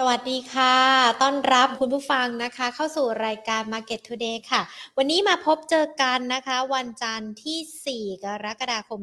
[0.00, 0.74] สวัสดีค่ะ
[1.22, 4.60] ต้อนรับคุณผู้ฟังนะคะ เข้าสู่รายการ Market Today ค่ะ
[4.98, 9.00] วันนี้มาพบเจอกันนะคะ วันจันทร์ที่ 4 กรกฎาคม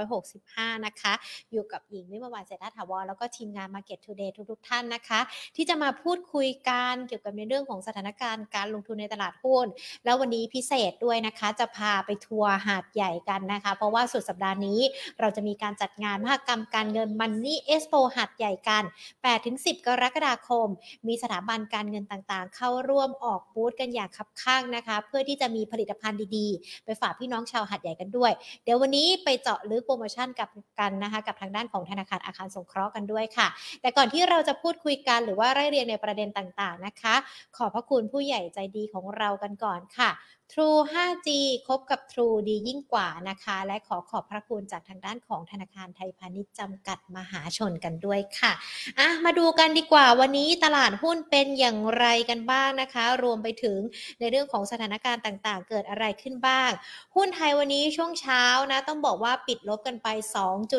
[0.00, 1.12] 2565 นะคะ
[1.52, 5.20] อยู่กับหญิงวิมวานเศรษฐถาวรแล้วก็ทีมงาน Market Today ทุกๆ ท่านนะคะ
[5.56, 9.66] ที่จะมาพูดคุยกันเกี่ยวกับในเรื่องของสถานการณ์การลงทุนในตลาดหุ้น
[10.04, 14.80] แล้ววันนี้พิเศษด้วยนะคะ จะพาไปทัวร์หาดใหญ่กันนะคะ เพราะว่าสุดสัปดาห์นี้
[15.20, 20.68] เราจะมีการจัดงานมหกรรมการเงิน Money Expo หาดใหญ่กัน 8-10 กรกฎาคม
[21.08, 28.32] มีสถาบันการเงินต่างๆ เข้าร่วมออกบูธกันอย่างคับข้างนะคะ เพื่อที่จะมีผลิตภัณฑ์ดีๆ ไปฝากพี่น้องชาวหัดใหญ่กันด้วย
[28.64, 30.48] เดี๋ยววันนี้ไปเจาะลึกโปรโมชั่นกับ
[30.80, 33.48] กันนะคะ กับทางด้านของธนาคารอาคารสงเคราะห์กันด้วยค่ะ
[33.80, 37.14] แต่ก่อนที่เราจะพูดคุยกันหรือว่าไล่เรียงในประเด็นต่างๆนะคะ
[37.56, 40.10] ขอบพระคุณผู้ใหญ่ใจดีของเรากันก่อนค่ะ
[40.56, 41.28] True 5G
[41.66, 48.52] คบกับ True ดียิ่งกว่านะคะ และขอขอบพระคุณจากทางด้านของธนาคารไทยพาณิชย์จำกัดมหาชนกันด้วยค่ะ
[48.98, 53.78] อะ มาดูกันดีกว่าวันนี้ตลาดหุ้นเป็นอย่างไรกันบ้างนะคะ รวมไปถึง
[54.20, 56.70] ในเรื่องของสถานการณ์ต่างๆ เกิดอะไรขึ้นบ้าง
[57.16, 60.08] หุ้นไทยวันนี้ช่วงเช้านะ ต้องบอกว่าปิดลบกันไป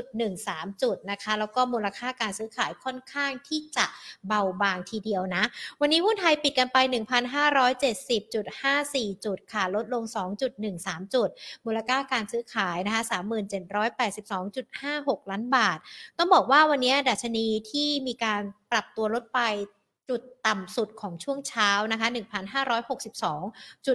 [0.05, 3.85] 2.13 จุดนะคะ แล้วก็มูลค่าการซื้อขายค่อนข้างที่จะ
[4.27, 5.43] เบาบางทีเดียวนะ
[5.81, 6.77] วันนี้หุ้นไทยปิดกันไป
[7.71, 10.03] 1,570.54 จุดค่ะลดลง
[10.59, 11.29] 2.13 จุด
[11.65, 13.03] มูลค่าการซื้อขายนะคะ
[14.41, 15.77] 3782.56 ล้านบาท
[16.17, 18.41] ต้องบอกว่าวันนี้ดัชนีที่มีการ
[18.71, 19.39] ปรับตัวลดไป
[20.09, 23.85] จุด ต่ำสุดของช่วงเช้านะคะ 1,562.62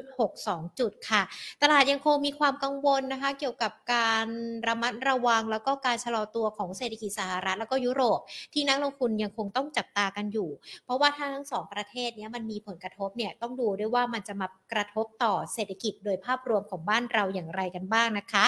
[0.78, 1.22] จุดค่ะ
[1.62, 4.26] ตลาดยังคงมีความกังวลนะคะ เกี่ยวกับการ
[4.68, 8.20] ระมัดระวังแล้วก็การชะลอตัวของเศรษฐกิจสหรัฐแล้วก็ยุโรป
[8.54, 10.50] ที่นักลงทุนยังคงต้องจับตากันอยู่
[10.84, 18.44] เพราะว่าถ้าทั้งสองประเทศนี้มันมีผลกระทบเนี่ยต้องดูด้วยว่ามันจะมากระทบต่อเศรษฐกิจโดยภาพรวมของบ้านเราอย่างไรกันบ้างนะคะ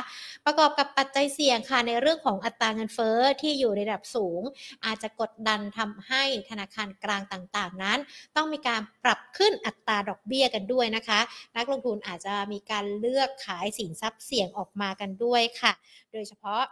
[0.46, 4.42] ประกอบกับปัจจัยเสี่ยงค่ะในเรื่องของอัตราเงินเฟ้อที่อยู่ในระดับสูง
[4.86, 7.96] อาจจะกดดันทำให้ธนาคารกลางต่างๆนั้น
[8.36, 11.20] ต้องมีการปรับขึ้นอัตราดอกเบี้ยกันด้วยนะคะ
[11.56, 15.72] นักลงทุนอาจจะมีการเลือกขายสินทรัพย์เสี่ยงออกมากันด้วยค่ะ
[16.12, 16.62] โดยเฉพาะ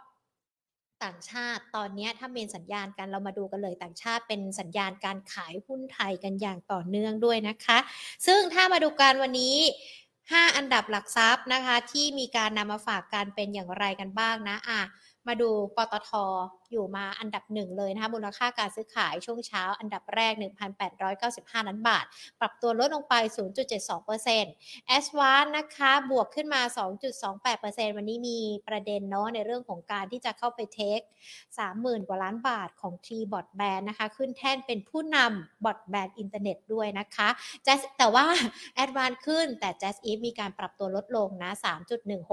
[1.03, 7.77] ต่างชาติตอนนี้ถ้าเป็นสัญญาณกันเรามาดูกันเลยต่างชาติเป็นสัญญาณการขายหุ้นไทยกันอย่างต่อเนื่องด้วยนะคะ
[8.27, 9.57] ซึ่งถ้ามาดูการวันนี้
[10.05, 14.81] 5 อันดับหลักทรัพย์นะคะ ที่มีการนำมาฝากกันเป็นอย่างไรกันบ้างนะอะ
[15.27, 16.11] มาดูปตท
[16.71, 20.33] อยู่มาอันดับหนึ่งเลยนะคะมูลค่าการซื้อขายช่วงเช้า อันดับแรก
[21.01, 22.05] 1,895 ล้านบาท
[22.39, 23.15] ปรับตัวลดลงไป
[23.81, 26.61] 0.72%แอสวานนะคะบวกขึ้นมา
[27.29, 30.99] 2.28%วันนี้มีประเด็นเนาะในเรื่องของการที่จะเข้าไปเทค
[31.53, 37.29] 30,000 กว่าล้านบาทของ T bot band นะคะ ขึ้นแท่นเป็นผู้นำบอทแบนอินเทอร์เน็ตด้วยนะคะ
[37.65, 38.25] Jazz แต่ว่า
[38.83, 41.51] a d v a n c e ขึ้นแต่ Jazz e มีการปรับตัวลดลงนะ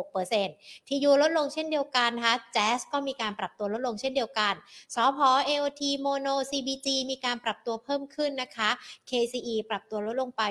[0.03, 4.55] 3.16%ทียูลดลงเช่นเดียวกันนะคะ Jazz ก็มีการปรับตัวลดลงเช่นเดียวกัน
[4.95, 8.71] สพ AOT Mono CBG มีการปรับตัวเพิ่มขึ้นนะคะ
[9.11, 10.43] KCE ปรับตัวลดลงไป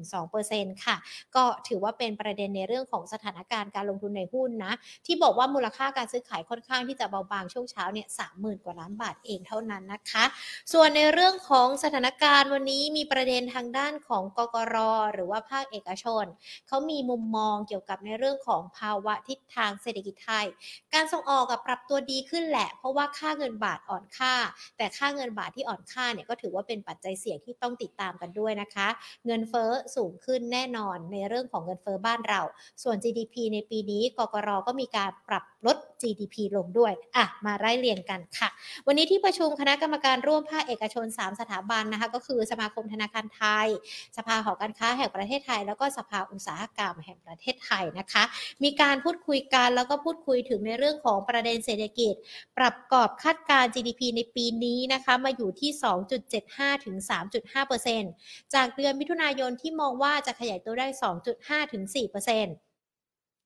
[0.00, 0.96] 4.12%ค่ะ
[1.34, 4.72] ก็ถือว่าเป็นประเด็นในเรื่องของสถานการณ์การลงทุนในหุ้นนะ
[5.06, 10.24] ที่บอกว่ามูลค่าการซื้อขายค่อนข้างที่จะเบาบางช่วงเช้าเนี่ย30,000กว่าล้านบาทเองเท่านั้นนะคะ
[10.72, 14.76] ส่วนในเรื่องของสถานการณ์วันนี้มีประเด็นทางด้านของกกร
[15.14, 16.24] หรือว่าภาคเอกชน
[16.68, 20.46] เขามีมุมมองเกี่ยวกับในเรื่องของภาวะทิศทางเศรษฐกิจไทย
[20.94, 24.34] การส่งออกกับปรับตัวดีขึ้นแหละเพราะว่าค่าเงินบาทอ่อนค่า
[24.76, 28.88] แต่ค่าเงินบาทที่อ่อนค่าเนี่ยก็ถือว่าเป็นปัจจัยเสี่ยงที่ต้องติดตามกันด้วยนะคะ
[29.26, 32.40] เงินเฟ้อสูงขึ้นแน่นอนในเรื่องของเงินเฟ้อบ้านเรา
[32.82, 38.48] ส่วน GDP ในปีนี้กกรก็มีการปรับลด GDP ลงด้วยอะมาไล่เรียงกันค่ะ
[38.86, 43.68] วันนี้ที่ประชุมคณะกรรมการร่วมภาคเอกชน 3 สถาบันนะคะก็คือสมาคมธนาคารไทย
[44.16, 48.22] สภาหอการค้าแห่งประเทศไทย แล้วก็สภาอุตสาหกรรมแห่งประเทศไทยนะคะ
[48.64, 52.14] มีการพูดคุยกันแล้วก็พูดคุยถึงในเรื่องของประเด็นเศรษฐกิจ
[52.58, 55.70] ปรับกอบคาดการ GDP ในปีนี้นะคะมาอยู่ที่
[56.28, 56.96] 2.75 ถึง
[57.74, 60.86] 3.5%จากเดือนมิถุนายนที่มองว่าจะขยายตัวได้
[61.30, 62.71] 2.5 ถึง 4%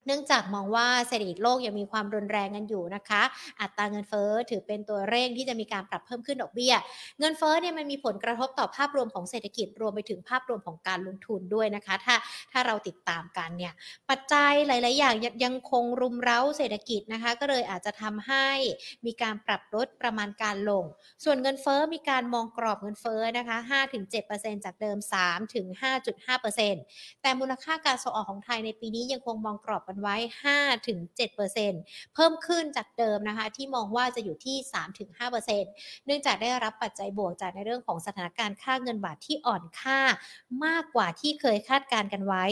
[0.07, 3.23] เนื่องจากมองว่าเศรษฐกิจโลกยังมีความรุนแรงกันอยู่นะคะ
[3.61, 6.75] อัตราเงินเฟ้อถือเป็นตัวเร่งที่จะมีการปรับเพิ่มขึ้นดอกเบี้ย
[7.19, 12.17] เงินเฟ้อเนี่ยมันมีผลกระทบต่อภาพรวมของเศรษฐกิจรวมไปถึงภาพรวมของการลงทุนด้วยนะคะ ถ้า
[12.53, 13.73] ถ้าเราติดตามกันเนี่ย
[14.11, 15.15] ปัจจัยหลาย ๆ อย่าง
[15.45, 18.49] ยังคงรุมเร้าเศรษฐกิจนะคะ ก็เลยอาจจะทำให้
[19.07, 20.85] มีการปรับลดประมาณการลง
[21.25, 23.57] ส่วนเงินเฟ้อมีการมองกรอบเงินเฟ้อนะคะ
[24.13, 24.99] 5-7%จากเดิม
[25.91, 30.17] 3-5.5%แต่มูลค่าการส่งออกของไทยในปีนี้ยังคงมองกรอบกันนไว้
[30.95, 34.57] 5-7%เพิ่มขึ้นจากเดิมนะคะ ที่มองว่าจะอยู่ที่
[35.31, 40.01] 3-5%เนื่องจากได้รับปัจจัยบวกจากในเรื่องของสถานการณ์ค่าเงินบาทที่อ่อนค่า
[40.65, 42.45] มากกว่าที่เคยคาดการณ์กันไว้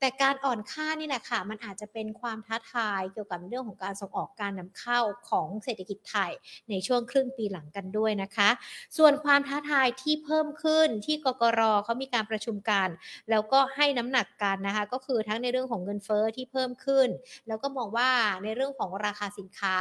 [0.00, 6.32] แต่การอ่อนค่านี่แหละค่ะ มันอาจจะเป็นความท้าทายเกี่ยวกับเรื่องของการส่งออกการนำเข้าของเศรษฐกิจไทย
[6.70, 8.50] ในช่วงครึ่งปีหลังกันด้วยนะคะ
[8.98, 12.88] ส่วนความท้าทายที่เพิ่มขึ้นที่กกรเขามีการประชุมกัน
[13.30, 17.10] แล้วก็ให้น้ำหนักกันนะคะ ก็คือทั้งในเรื่องของเงินเฟ้อที่เพิ่มขึ้นขึ้น
[17.48, 18.10] แล้วก็มองว่า
[18.44, 19.74] ในเรื่องของราคาสินค้า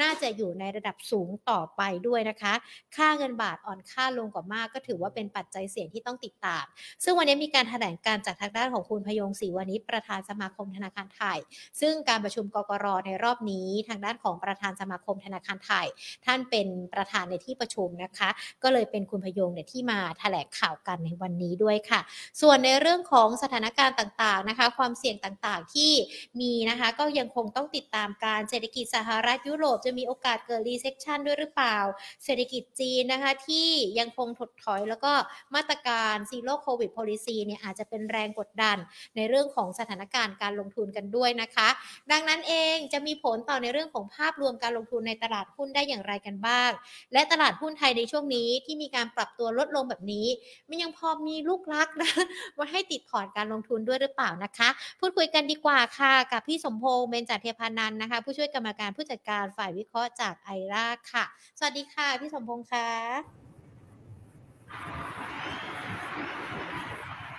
[0.00, 2.54] น่าจะอยู่ในระดับสูงต่อไปด้วยนะคะ
[2.96, 6.64] ค่าเงินบาทอ่อนค่าลงกว่ามาก ก็ถือว่าเป็นปัจจัยเสี่ยงที่ต้องติดตาม
[7.04, 11.38] ซึ่งวันนี้มีการแถลงการจากทางด้านของคุณพยงศรีวานิชประธานสมาคมธนาคารไทย
[11.80, 15.86] ซึ่งการประชุมกกรในรอบนี้ทางด้านของประธานสมาคมธนาคารไทย
[16.24, 18.28] ท่านเป็นประธานในที่ประชุมนะคะ
[18.62, 22.00] ก็เลยเป็นคุณผยงเนี่ยที่มาแถลงข่าวกันในวันนี้ด้วยค่ะ
[22.40, 25.92] ส่วนในเรื่องของสถานการณ์ต่างๆนะคะ ความเสี่ยงต่างๆที่
[26.40, 31.78] มีนะคะ ก็ยังคงต้องติดตามกันเศรษฐกิจสหรัฐยุโรปจะมีโอกาสเกิด recession ด้วยหรือเปล่า
[32.24, 33.68] เศรษฐกิจจีนนะคะ ที่
[33.98, 35.12] ยังคงถดถอยแล้วก็
[35.54, 38.76] มาตรการซีโร่โควิด policy เนี่ยอาจจะเป็นแรงกดดัน
[39.16, 41.68] ในเรื่องของสถานการณ์การลงทุนกันด้วยนะคะ
[42.12, 46.70] ดังนั้นเองจะมีผลต่อในเรื่องของภาพรวมการลงทุนในตลาดหุ้นได้อย่างไรกันบ้าง
[47.12, 50.26] และตลาดหุ้นไทยในช่วงนี้ที่มีการปรับตัวลดลงแบบนี้
[50.68, 52.10] มันยังพอมีลูกลักนะ
[52.58, 54.68] มาให้ติดพอร์ตการลงทุนด้วยหรือเปล่านะคะ
[55.00, 61.24] พูดคุยกันดีกว่าค่ะกับพี่สมพงษ์เบญจเทพานันท์นะคะ ผู้ช่วยกรรมการผู้จัดการฝ่ายวิเคราะห์จากไอราค่ะ
[61.58, 62.88] สวัสดีค่ะ พี่สมพงษ์ค่ะ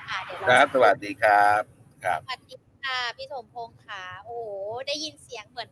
[0.10, 1.62] อะเดี๋ยวคเรารับสวัสดีครับ
[2.06, 4.50] ครับสวัสดีค่ะพี่สมพงษ์ค่ะ โอ้โห
[4.88, 5.72] ได้ยินเสียงเหมือน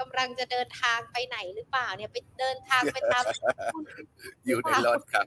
[0.00, 3.24] กำลังจะเดินทางไปไหนหรือเปล่าเนี่ยไปเดินทางไปตาม
[4.46, 5.26] อยู่ในรถครับ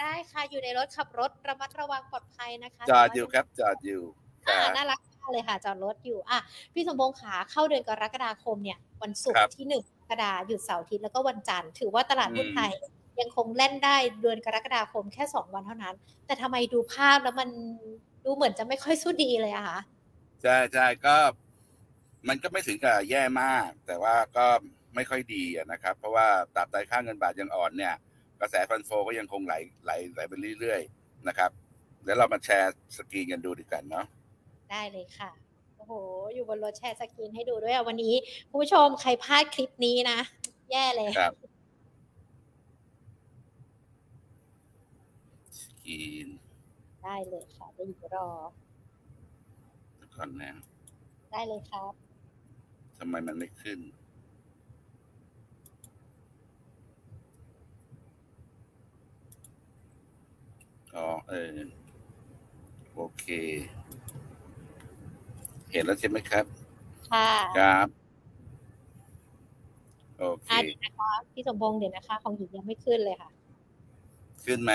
[0.00, 4.02] ได้ค่ะอยู่ในรถขับรถระมัดระวังปลอดภัยนะคะจอดอยู่ครับจอดอยู่
[4.46, 6.38] คอ่ารับน่ารัก มากเลยค่ะจอดรถอยู่อะ
[6.74, 12.70] พี่สมพงษ์ขาเข้าเดือนกรกฎาคมเนี่ยวันศุกครัร์บที่หนึ่งกรกฎาหยุดเสาร์อาทิตย์แล้วก็วันจันทร์ถือว่าตลาดหุ้นอืมไทย
[13.20, 15.94] ยังคงเล่นได้เดือนกรกฎาคมแค่สองวันเท่านั้น
[16.26, 17.48] แต่ทำไมดูภาพแล้วมัน
[18.24, 19.78] ดูเหมือนจะไม่ค่อยสู้ดีเลยอะคะ
[20.42, 21.16] ใช่ใช่ก็
[22.28, 24.46] มันก็ไม่ถึงกับแย่มาก แต่ว่าก็
[24.94, 27.94] ไม่ค่อยดีอะนะครับ เพราะว่าตราบใดค่าเงินบาทยังอ่อนเนี่ย
[28.40, 29.54] กระแสฟันโฟก็ยังคงไหล
[29.84, 31.50] ไหลไหลไปเรื่อยๆนะครับ
[32.02, 34.06] เดี๋ยวเรามาแชร์สกรีนกันดูดีกันเนาะ
[34.74, 35.30] ได้เลยค่ะ
[35.76, 35.92] โอ้โห
[36.34, 38.14] อยู่บนรถแชร์สกรีนให้ดูด้วยอะวันนี้
[38.48, 40.18] คุณผู้ชมใครพลาดคลิปนี้นะ
[40.70, 41.32] แย่เลยครับ
[45.60, 46.28] สกรีน
[47.02, 48.28] ได้เลยค่ะเดี๋ยวอยู่รอ
[50.16, 50.52] ก่อนนะ
[51.32, 51.92] ได้เลยครับ
[52.98, 53.78] ทำไมมันไม่ขึ้น
[60.96, 61.58] อ๋อเออ
[62.94, 63.24] โอเค
[65.74, 66.44] เห็นแล้วใช่ไหมครับ
[67.10, 67.88] ค่ะครับ
[70.18, 73.30] โอเคอะเดี๋ยวนะคะพี่สมพงษ์เดี๋ยวนะคะ ของหญิงยังไม่ขึ้นเลยค่ะ
[74.44, 74.72] ขึ้นไหม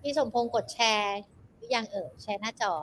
[0.00, 1.18] พี่สมพงษ์กดแชร์
[1.56, 2.74] หรือยังเอ่ยแชร์หน้าจอ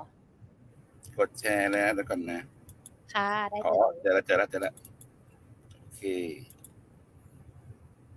[1.20, 2.42] กดแชร์แล้วแล้วก่อนนะ
[3.14, 4.76] ค่ะ ได้อ๋อเลยเจอแล้วเจอแล้วเจอแล้ว
[5.80, 6.04] โอเค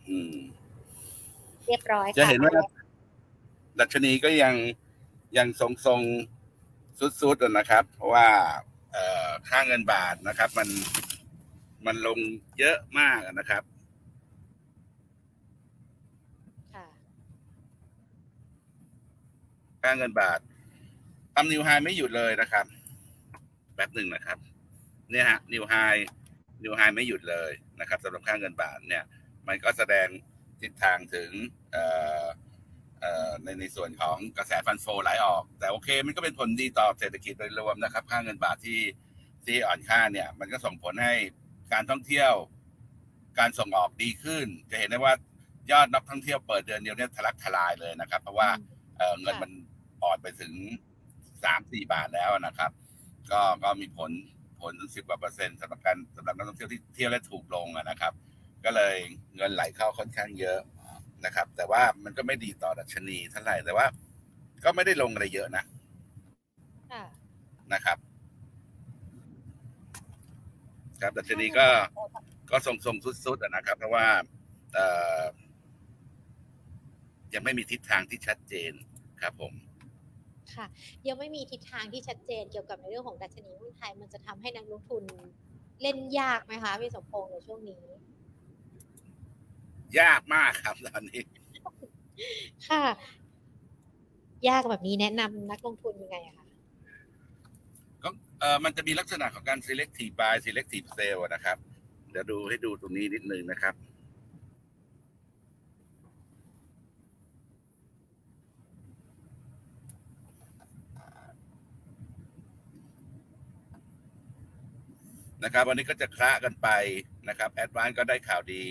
[0.08, 0.36] อืม
[1.66, 2.52] เรียบร้อยจะค่ะเห็นว่า
[3.80, 4.54] ดัชนีก็ยัง
[5.36, 8.28] ยังทรงทรงๆสุดๆอะนะครับ เพราะว่า
[8.92, 10.68] เอ่อค่าเงินบาทนะครับ มัน
[11.86, 12.18] มันลง
[12.58, 13.62] เยอะมากอะนะครับ
[16.74, 16.86] ค่ะ
[19.82, 20.40] ค่าเงินบาท
[21.34, 22.66] ทำนิวไฮไม่หยุดเลยนะครับ
[23.74, 24.38] แป๊บหนึ่งนะครับ
[25.10, 25.74] เนี่ยฮะนิวไฮ
[26.62, 27.50] นิวไฮไม่หยุดเลย
[27.80, 29.04] นะครับสำหรับค่าเงินบาทเนี่ย
[29.48, 30.08] มันก็แสดง
[30.60, 31.30] ทิศทางถึง
[31.72, 31.84] เอ่
[32.22, 32.26] อเอ่อ
[33.44, 38.80] ในในส่วนของกระแสฟันโฟไหลออก แต่โอเค มันก็เป็นผลดีต่อเศรษฐกิจโดยรวมนะครับ ค่าเงินบาทที่
[39.44, 41.14] ที่อ่อนค่าเนี่ย มันก็ส่งผลให้
[41.72, 42.32] การท่องเที่ยว
[43.38, 45.14] การส่งออกดีขึ้น จะเห็นได้ว่า
[45.70, 48.48] ยอดนักท่องเที่ยวเปิดเดือนเดียวเนี่ยทะลักทลายเลยนะครับ เพราะว่า
[48.96, 49.50] เอ่อเงินมัน
[50.02, 50.52] อ่อนไปถึง
[51.44, 52.70] สามสี่บาทแล้วนะครับ
[53.30, 54.10] ก็ก็มีผล
[54.60, 58.12] ผลสิบกว่าเปอร์เซ็นต์สำหรับการสำหรับนักท่องเที่ยวที่เที่ยวและถูกลงอะนะครับ
[58.64, 58.96] ก็เลย
[59.36, 60.58] เงินไหลเข้าค่อนข้างเยอะ
[61.24, 63.86] นะครับ แต่ว่ามันก็ไม่ดีต่อดัชนีเท่าไหร่แต่ว่า
[64.64, 65.64] ก็ไม่ได้ลงอะไรเยอะนะ
[66.92, 67.04] ค่ะ
[67.72, 67.98] นะครับ
[71.02, 71.66] ครับดัชนีก็
[72.50, 74.06] ก็ทรงทรงๆสุดๆอะนะครับ เพราะว่า
[74.74, 74.86] เอ่
[75.20, 75.22] อ
[77.34, 78.72] ยังไม่มีทิศทางที่ชัดเจน
[79.22, 79.54] ครับผม
[80.54, 80.66] ค่ะ
[81.08, 85.04] ยังไม่มีทิศทางที่ชัดเจนเกี่ยวกับในเรื่องของดัชนีหุ้นไทย มันจะทำให้นักลงทุน
[85.82, 87.84] เล่นยากไหมคะพี่สมพงษ์ในช่วงนี้
[90.00, 91.22] ยากมากครับตอนนี้
[92.68, 92.82] ค่ะ
[94.48, 96.46] ยากแบบนี้แนะนำนักลงทุนยังไงอะคะ
[98.02, 98.08] ก็
[98.40, 101.56] เอ่อมันจะมีลักษณะของการ selective buy selective sell อะนะครับ
[102.10, 103.74] เดี๋ยวดูให้ดูตรงนี้นิดนึงนะครับ
[115.44, 116.68] นะครับวันนี้ก็จะคละกันไป
[117.28, 118.62] นะครับแอดวานก็ได้ข่าวดี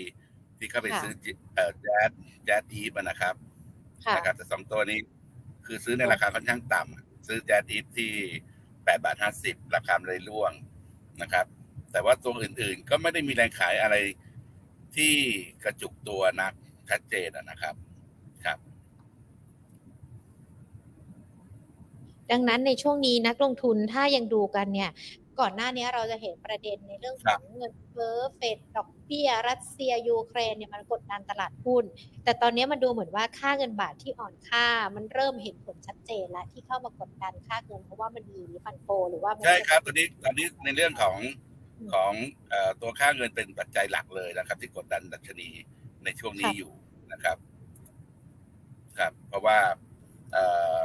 [0.64, 2.10] ที่เข้าไปซื้อจิเอ่อแจ๊ด
[2.44, 3.34] แจ๊ดอีฟอะนะครับ
[4.04, 4.98] ค่ะนะครับแต่สองตัวนี้
[5.66, 8.10] คือซื้อในราคาค่อนข้างต่ำซื้อแจ๊ดอีฟที่
[8.84, 10.52] แปดบาทห้าสิบราคาเลยร่วง
[11.22, 11.46] นะครับ
[11.92, 13.96] แต่ว่าตัวอื่นๆ ก็ไม่ได้มีแรงขายอะไร
[14.96, 15.12] ที่
[15.64, 16.52] กระจุกตัวนัก
[16.90, 17.74] ชัดเจนอะนะครับ
[18.44, 18.58] ครับ
[22.30, 24.90] ดังนั้นในช่วงนี้นักลงทุนถ้ายังดูกันเนี่ย
[25.40, 31.84] ก่อนหน้านี้เราจะเห็นประเด็นในเรื่องของเงินเฟ้อเฟดดอกเบี้ย รัสเซียยูเครนเนี่ยมันกดดันตลาดหุ้น
[32.24, 41.16] แต่ตอนนี้มันดูเหมือนว่าค่าเงินบาทที่อ่อนค่า มันเริ่มเห็นผลชัดเจนแล้วที่เข้ามากดดันค่าเงินเพราะว่ามันมีฟันโฟหรือว่ามันใช่ครับตอนนี้ตอนนี้ในเรื่องของ
[41.92, 42.12] ของ
[42.48, 45.48] เอ่อตัวค่าเงินเป็นปัจจัยหลักเลยนะครับ ที่กดดันดัชนี
[46.04, 46.72] ในช่วงนี้อยู่
[47.12, 47.36] นะครับ
[48.98, 49.58] ครับ เพราะว่า
[50.32, 50.44] เอ่
[50.78, 50.80] อ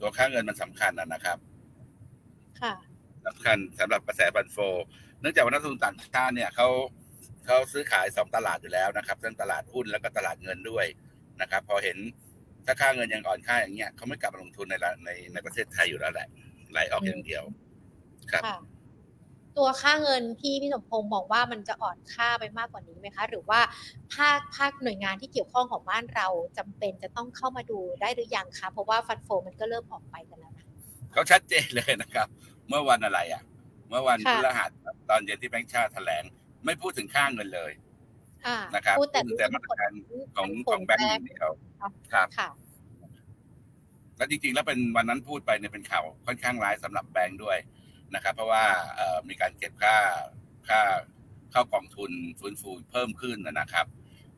[0.00, 1.38] ตัวค่าเงินมันสำคัญนะนะครับ
[2.62, 2.74] ค่ะ
[3.26, 4.58] สำคัญสำหรับกระแสฟันโฟ
[5.20, 6.68] เนื่องจากว่านักลงทุนต่างชาติเนี่ยเขา
[7.46, 10.86] เขาซื้อขายสองตลาดอยู่แล้วนะครับทั้งตลาดหุ้นแล้วก็ตลาดเงินด้วย
[11.40, 11.98] นะครับ พอเห็น
[12.66, 16.28] ถ้าค่าเงินยังอ่อนค่าอย่างเงี้ยเขาไม่กลับมาลงทุนในละในในประเทศไทยอยู่แล้วแหละ
[16.72, 17.44] ไหลออกอย่างเดียว
[18.32, 18.58] ครับค่ะ
[19.58, 23.60] ตัวค่าเงินที่พี่สมพงษ์มองว่ามันจะอ่อนค่าไปมากกว่านี้ไหมคะ หรือว่า
[24.14, 30.66] ภาคภาคหน่วยงานที่เกี่ยวข้องของบ้านเราจำเป็นจะต้องเข้ามาดูได้หรือยังคะเพราะว่าฟันโฟมันก็เริ่มออกไปกันแล้วนะ
[31.12, 33.42] เขาชัดเจนเลยนะครับเมื่อวันอะไรอะ
[33.88, 34.70] เมื่อวันค่ะพฤหัส
[35.10, 36.24] ตอนเย็นที่แบงค์ชาติแถลง
[36.64, 37.72] ไม่พูดถึงค่าเงินเลย
[38.46, 39.92] อ่านะครับพูดแต่พูดแต่มาตรการ
[40.36, 41.50] ของผขลองแบงค์อย่างเดียว
[42.12, 42.48] ครับค่ะ
[44.16, 47.58] แล้วจริงๆแล้วเป็นวันนั้นพูดไปเนี่ยเป็นข่าวค่อนข้างร้ายสำหรับแบงค์ด้วย
[48.14, 48.64] นะครับ เพราะว่า
[48.96, 49.96] เอ่อมีการเก็บค่า
[50.68, 50.80] ค่า
[51.52, 52.10] เข้ากองทุน
[52.40, 53.86] ฟื้นฟูเพิ่มขึ้นนะครับ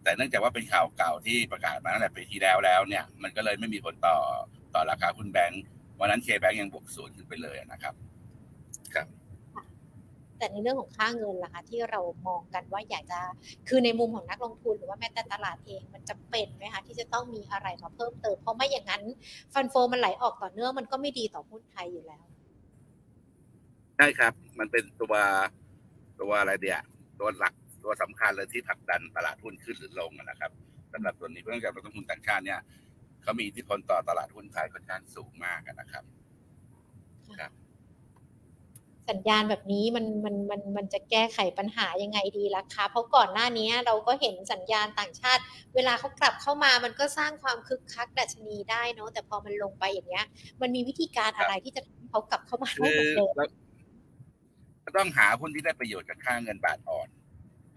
[0.03, 4.17] แต่เนื่องจากว่าเป็นข่าวเก่าที่ประกาศมาตั้งแต่ปีที่แล้วแล้วเนี่ย มันก็เลยไม่มีผลต่อ
[4.75, 5.62] ต่อราคาหุ้นแบงค์
[6.00, 7.95] วันนั้นเคแบงค์ยังบวกศูนย์ขึ้นไปเลยนะครับครับ
[10.38, 13.21] แต่ในเรื่องของค่าเงินล่ะคะที่เรามองกันว่าอยากจะ
[13.69, 19.03] คือในมุมของนักลงทุนหรือว่าแม้แต่ตลาดเองมันจะเป็นไหมคะที่จะต้องมีอะไรมาเพิ่มเติมเพราะไม่อย่างนั้น
[19.55, 22.25] ฟันโฟมันไหลออกต่อเนื่องมันก็ไม่ดีต่อหุ้นไทยอยู่แล้ว
[23.97, 25.14] ใช่ครับ มันเป็นตัว
[26.21, 26.79] ตัวอะไรเดีย
[27.21, 30.50] ตัวหลักตัวสำคัญเลยที่ผลักดันตลาดหุ้นขึ้นหรือลงนะครับ
[30.93, 32.61] สำหรับตัวนี้เพื่อจากนักลงทุนต่างชาติเนี่ย
[33.23, 36.05] เขามีอิทธิพลต่อตลาดหุ้นไทยค่อนข้างสูงมากนะครับ
[39.11, 45.43] สัญญาณแบบนี้มันมันมันมันจะแก้ไขปัญหายังไงดีล่ะคะ เพราะก่อนหน้านี้เราก็เห็นสัญญาณต่างชาติ
[45.75, 50.27] เวลาเขากลับเข้ามามันก็สร้างความคึกคักดัชนีได้เนาะแต่พอมันลงไปอย่างเงี้ย
[50.61, 57.09] มันมีวิธีการอะไรที่จะทำให้เขากลับเข้ามาได้คือเหมือนเดิมเราต้องหาหุ้นที่ได้ประโยชน์จากค่าเงินบาทอ่อน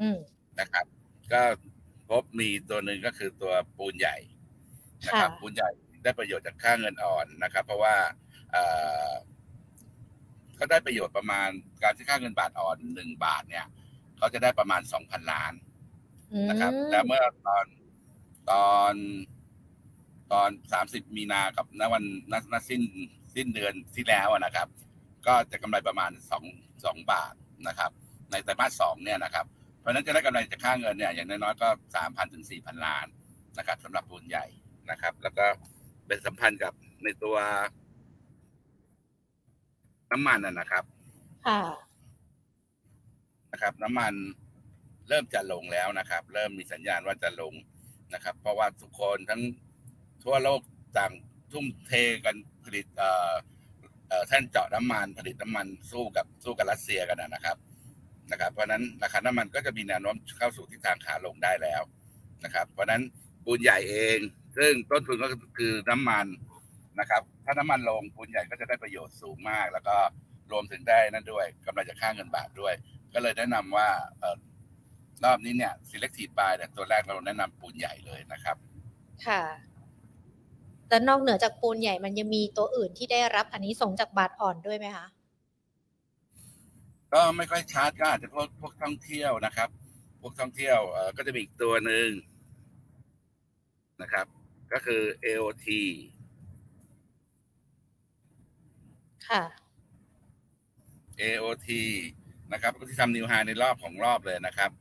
[0.01, 0.17] อืม
[0.59, 0.85] นะครับ
[1.33, 1.41] ก็
[2.09, 4.17] พบมีตัวหนึ่งก็คือตัวปูนใหญ่
[5.07, 5.69] นะครับค่ะปูนใหญ่
[6.03, 7.95] ได้ประโยชน์จากค่าเงินอ่อนนะครับ เพราะว่า
[10.57, 11.49] เอ่อเขาได้ประโยชน์ประมาณ
[11.83, 13.65] การที่ค่าเงินบาทอ่อนหนึ่งบาทเนี่ย
[14.17, 15.53] เขาจะได้ประมาณสองพันล้าน
[16.33, 17.65] อืมนะครับ แล้วเมื่อตอน
[18.51, 18.93] ตอน
[20.31, 22.81] ตอนสามสิบมีนากับณวันณณสิ้น
[23.35, 24.67] สิ้นเดือนที่แล้วอะนะครับ
[25.27, 26.43] ก็จะกำไรประมาณสอง
[26.85, 27.33] สองบาท
[27.67, 27.91] นะครับ
[28.31, 29.45] ในไตรมาสสองเนี่ยนะครับ
[29.79, 33.05] เพราะฉะนั้นจะได้กำไรจากค่าเงินเนี่ยอย่างน้อยๆก็สามพันถึงสี่พันล้าน
[33.57, 34.45] นะครับสำหรับปูนใหญ่
[34.91, 35.45] นะครับ แล้วก็
[36.07, 36.73] เป็นสัมพันธ์กับ
[37.03, 37.35] ในตัว
[40.11, 40.83] น้ำมันนะนะครับ
[41.47, 41.59] ค่ะ
[43.51, 44.13] นะครับ น้ำมัน
[45.09, 47.53] เริ่มจะลงแล้วนะครับ เริ่มมีสัญญาณว่าจะลง
[48.13, 49.41] นะครับ เพราะว่าทุกคนทั้ง
[50.23, 50.61] ทั่วโลก
[50.97, 51.13] ต่าง
[51.51, 51.93] ทุ่มเท
[52.25, 52.35] กัน
[52.65, 53.33] ผลิตเอ่อ
[54.09, 57.57] เอ่อแท่นเจาะน้ำมัน ผลิตน้ำมันสู้กับสู้กับรัสเซียกันนะนะครับ
[58.31, 61.81] นะครับ เพราะฉะนั้นราคาน้ำมันก็จะมีแนวโน้มเข้าสู่ทิศทางขาลงได้แล้ว
[62.43, 63.01] นะครับ เพราะฉะนั้น
[63.45, 64.19] ปูนใหญ่เอง
[64.57, 66.25] ซึ่งต้นทุนก็คือน้ำมัน
[66.99, 69.97] นะครับ ถ้าน้ำมันลงปูนใหญ่ก็จะได้ประโยชน์สูงมาก แล้วก็
[70.51, 72.73] รวมถึงได้นั่นด้วยกำไรจากค่าเงินบาทด้วย
[73.13, 73.87] ก็เลยแนะนำว่า
[74.19, 74.37] เอ่อ
[75.23, 78.57] รอบนี้เนี่ย selective buy เนี่ยตัวแรกเราแนะนำปูนใหญ่เลยนะครับ
[79.27, 79.43] ค่ะ
[80.89, 85.05] แล้วนอกเหนือจากปูนใหญ่มันยังมีตัวอื่นที่ได้รับอันนี้ส่งส์จากบาทอ่อนด้วยไหมคะ
[87.13, 89.69] ก็ไม่ค่อยชัดก็อาจจะพวกพวกท่องเที่ยวนะครับ
[90.21, 92.07] พวกท่องเที่ยวเอ่อก็จะมีอีกตัวหนึ่ง
[94.01, 94.25] นะครับ
[94.73, 95.67] ก็คือ AOT
[99.29, 99.43] ค่ะ
[101.21, 101.67] AOT
[102.53, 104.71] นะครับก็ที่ทำนิวไฮในรอบของรอบเลยนะครับ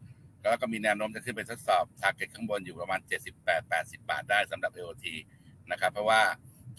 [0.40, 3.00] แล้วก็มีแนวโน้มจะขึ้นไปทดสอบ t า r g e t ข้างบนอยู่ประมาณ
[3.48, 5.06] 78-80 บาทได้สำหรับ AOT
[5.70, 6.20] นะครับ เพราะว่า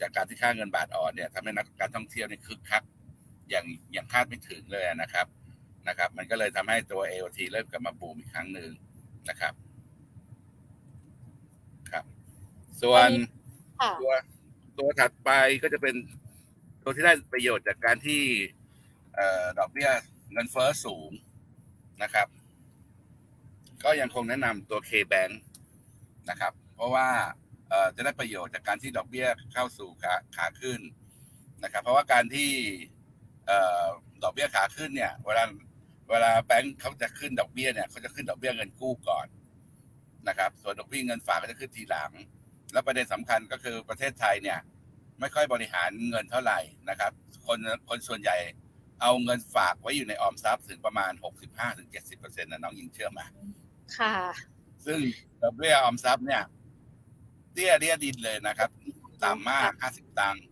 [0.01, 2.83] จากการที่ค่าเงินบาทอ่อนเนี่ยทำให้นักการท่องเที่ยวนี่คึกคัก
[3.49, 5.27] อย่างอย่างคาดไม่ถึงเลยนะครับ
[5.87, 8.71] นะครับ มันก็เลยทำให้ตัว AOT เริ่มกลับมาบูมอีกครั้งหนึ่ง
[9.29, 9.53] นะครับ
[11.91, 12.05] ครับ
[12.81, 13.09] ส่วน
[13.79, 14.13] ค่ะตัว
[14.79, 15.29] ตัวถัดไป
[15.63, 15.95] ก็จะเป็น
[16.87, 18.21] ตัวที่ได้ประโยชน์จากการที่
[19.59, 19.89] ดอกเบี้ย
[20.33, 21.11] เงินเฟ้อสูง
[22.03, 22.27] นะครับ
[23.83, 25.33] ก็ยังคงแนะนำตัว K-Bank
[26.29, 27.07] นะครับ เพราะว่า
[27.95, 30.79] จะได้ประโยชน์จากการที่ดอกเบี้ยเข้าสู่ขาขาขึ้น
[31.63, 32.49] นะครับ เพราะว่าการที่
[34.23, 35.43] ดอกเบี้ยขาขึ้นเนี่ย เวลา
[36.09, 39.27] เวลาแบงค์เขาจะขึ้นดอกเบี้ยเนี่ยเขาจะขึ้นดอกเบี้ยเงินกู้ก่อน
[40.27, 42.11] นะครับ ส่วนดอกเบี้ยเงินฝากก็จะขึ้นทีหลัง
[42.73, 44.59] แล้วประเด็นสำคัญก็คือประเทศไทยเนี่ย
[45.19, 46.59] ไม่ค่อยบริหารเงินเท่าไหร่
[46.89, 47.11] นะครับ
[47.45, 47.59] คน
[47.89, 48.35] คนส่วนใหญ่
[49.01, 51.11] เอาเงินฝากไว้อยู่ในออมทรัพย์ถึงประมาณ
[51.77, 53.25] 65-70%นะน้องยิงเชื่อไหมา
[53.97, 54.15] ค่ะ
[54.85, 54.99] ซึ่ง
[55.41, 56.43] ดอกเบี้ยออมทรัพย์เนี่ย
[57.53, 58.69] เตี้ยเรียดินเลยนะครับ
[59.23, 60.43] ต่ำมาก 50 ตังค์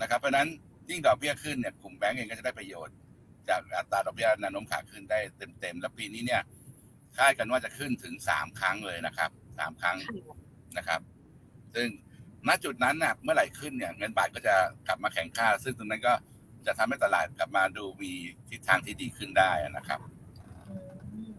[0.00, 0.48] นะครับ เพราะฉะนั้น
[0.90, 2.94] ยิ่งดอกเบี้ยขึ้นเนี่ยกลุ่มแบงก์เองก็จะได้ประโยชน์
[3.48, 5.18] จากอัตราดอกเบี้ยแนวโน้มขาขึ้นได้
[5.60, 6.42] เต็มๆ แล้วปีนี้เนี่ย
[7.16, 9.96] คาดกันว่าจะขึ้นถึงสามครั้งเลยนะครับสามครั้ง
[10.78, 11.00] นะครับ
[11.74, 11.88] ซึ่ง
[12.48, 14.54] ณจุดนั้นน่ะเมื่อไหร่ขึ้นเนี่ยเงินบาทก็จะ
[14.86, 16.12] กลับมาแข็งค่า ซึ่งตรงนั้นก็
[16.66, 18.12] จะทำให้ตลาดกลับมาดูมี
[18.48, 20.00] ทิศทางที่ดีขึ้นได้นะครับ
[20.68, 21.34] อืม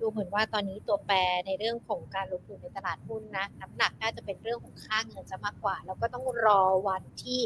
[0.00, 7.40] ดูเหมือนว่าตอนนี้ตัวแปรในเรื่องของการลงทุนในตลาดหุ้นนะน้ำหนักน่าจะเป็นเรื่องของค่าเงินจะมากกว่า แล้วก็ต้องรอวันที่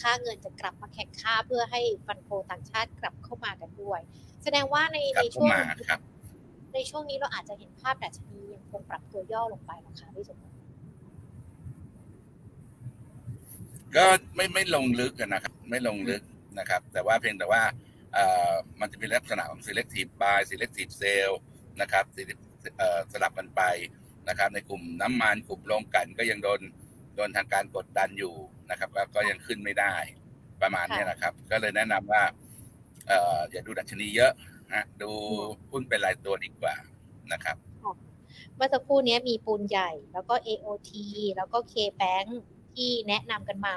[0.00, 4.00] ค่าเงินจะกลับมาแข่งค่าเพื่อให้ฟันโฟต่างชาติกลับเข้ามากันด้วย
[4.44, 6.00] แสดงว่าในกลัในบเข้าช่วงมาครับ
[6.74, 10.61] ในช่วงนี้เราอาจจะเห็นภาพดัชนียังคงปรับตัวย่อลงไปหรอคะพี่สมพงษ์
[13.96, 16.22] ก็ไม่ไม่ลงลึกอะนะครับ ไม่ลงลึก
[16.58, 17.62] นะครับ แต่ว่าเพียงแต่ว่า
[18.14, 21.30] เอ่อมันจะเป็นลักษณะของ selective buy selective sell
[21.80, 22.46] นะครับ select-
[22.78, 23.62] เอ่อสลับกันไป
[24.28, 26.60] นะครับ ในกลุ่มน้ำมันกลุ่มโรงกลันก็ยังโดน
[27.16, 28.34] โดนทางการกดดันอยู่
[28.70, 29.94] นะครับ ก็ก็ยังขึ้นไม่ได้
[30.62, 32.22] ประมาณเนี้ยนะครับ ก็เลยแนะนำว่า
[33.08, 34.32] เอ่ออย่าดูดัชนีเยอะ
[34.72, 35.10] นะดู
[35.70, 36.74] หุ้นเป็นรายตัวดีกว่า
[37.32, 37.56] นะครับ
[38.56, 40.90] เมื่อสักครู่นี้มีปูนใหญ่ แล้วก็ AOT
[41.36, 42.28] แล้วก็ K-Bank
[42.74, 43.76] ที่แนะนำกันมา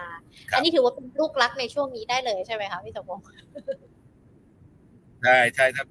[0.50, 3.26] ครับอันนี้ถือว่าเป็นลูกรักในช่วงนี้ได้เลยใช่ไหมคะพี่สมพงษ์
[5.24, 5.84] ใช่ใช่ถ้า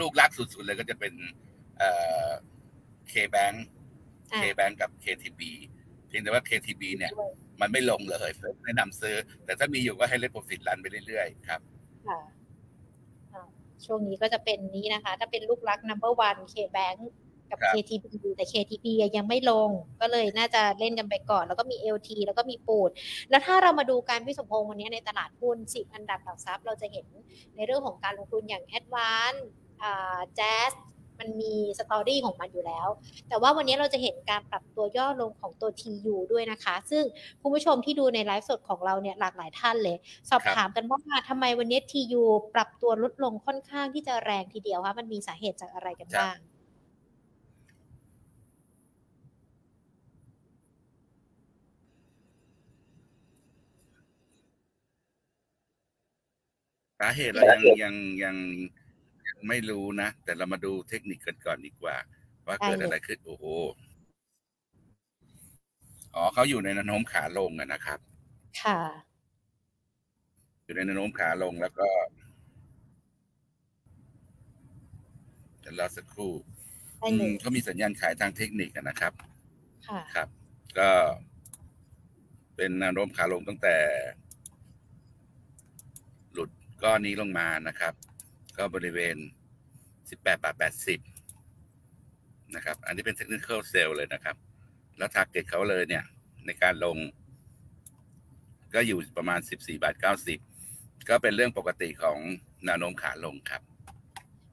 [0.00, 1.12] ลูกรักสุดๆเลยก็จะเป็น
[1.78, 1.90] เอ่
[2.26, 2.28] อ
[3.12, 3.56] K-Bank
[4.32, 5.40] อ่า K-Bank กับ KTB
[6.08, 8.30] เพียงแต่ว่า KTB เนี่ยด้วยมันไม่ลงเลย
[8.64, 11.60] แนะนำซื้อ แต่ถ้ามีอยู่ก็ให้เล่นโปรฟิตรันไปเรื่อยๆครับ
[12.08, 12.20] ค่ะ
[13.34, 13.44] อ่า
[13.84, 16.98] ช่วงนี้ก็จะเป็นนี้นะคะ ถ้าเป็นลูกรัก number one K-Bank
[17.50, 22.90] กับครับ KTB แต่ KTB ยังไม่ลง ก็เลยน่าจะเล่นกันไปก่อน แล้วก็มี LT แล้วก็มีปูด
[23.30, 27.06] แล้วถ้าเรามาดูการพี่สมพงษ์วันนี้ในตลาดหุ้น10อันดับหลักทรัพย์เราจะเห็น
[27.56, 29.40] ในเรื่องของการลงทุนอย่าง Advance
[29.82, 30.72] อ่า Jazz
[31.20, 32.88] มันมีสตอรี่ของมันอยู่แล้ว
[33.28, 37.04] แต่ว่าวันนี้เราจะเห็นการปรับตัวย่อลงของตัว TU ด้วยนะคะ ซึ่ง
[37.40, 39.96] คุณผู้ชมที่ดูในไลฟ์สดของเราเนี่ยหลากหลายท่านเลย
[40.30, 42.22] สอบครับถามกันว่าทำไมวันนี้ TU
[42.54, 58.36] ปรับตัวลดลงค่อนข้างที่จะแรงทีเดียวคะมันมีสาเหตุจากอะไรกันบ้างาเหตุเรายังยังยัง
[59.26, 61.96] ยังไม่รู้นะ แต่เรามาดูเทคนิคกันก่อนดีกว่า
[62.46, 63.44] ว่าเกิดได้เลยอะไรขึ้นโอ้โห
[66.14, 67.98] อ๋อเขาอยู่ในแนวโน้มขาลงอะนะครับ
[68.60, 68.78] ค่ะ
[70.64, 71.88] อยู่ในแนวโน้มขาลงแล้วก็
[75.60, 76.32] เดี๋ยวรอสักครู่
[77.00, 79.12] ได้อืเลมยเขามีสัญญาณขายทางเทคนิคอะนะครับ
[79.88, 80.28] ค่ะ ครับ
[80.78, 80.90] ก็
[82.56, 83.76] เป็นแนวโน้มขาลงตั้งแต่
[84.16, 84.23] หลุด
[86.84, 87.94] ก้อนนี้ลงมานะครับ
[88.56, 89.16] ก็บริเวณ
[89.74, 90.54] 18บาท
[91.34, 94.36] 80 นะครับ อันนี้เป็นเทคนิค l เซลเลยนะครับ
[94.98, 96.04] แล้วทาร์เก็ตเขาเลยเนี่ย
[96.46, 96.96] ในการลง
[98.74, 99.94] ก็อยู่ประมาณ 14บาท
[100.50, 102.18] 90 ก็เป็นเรื่องปกติของ
[102.64, 103.62] แนวโน้มขาลงครับ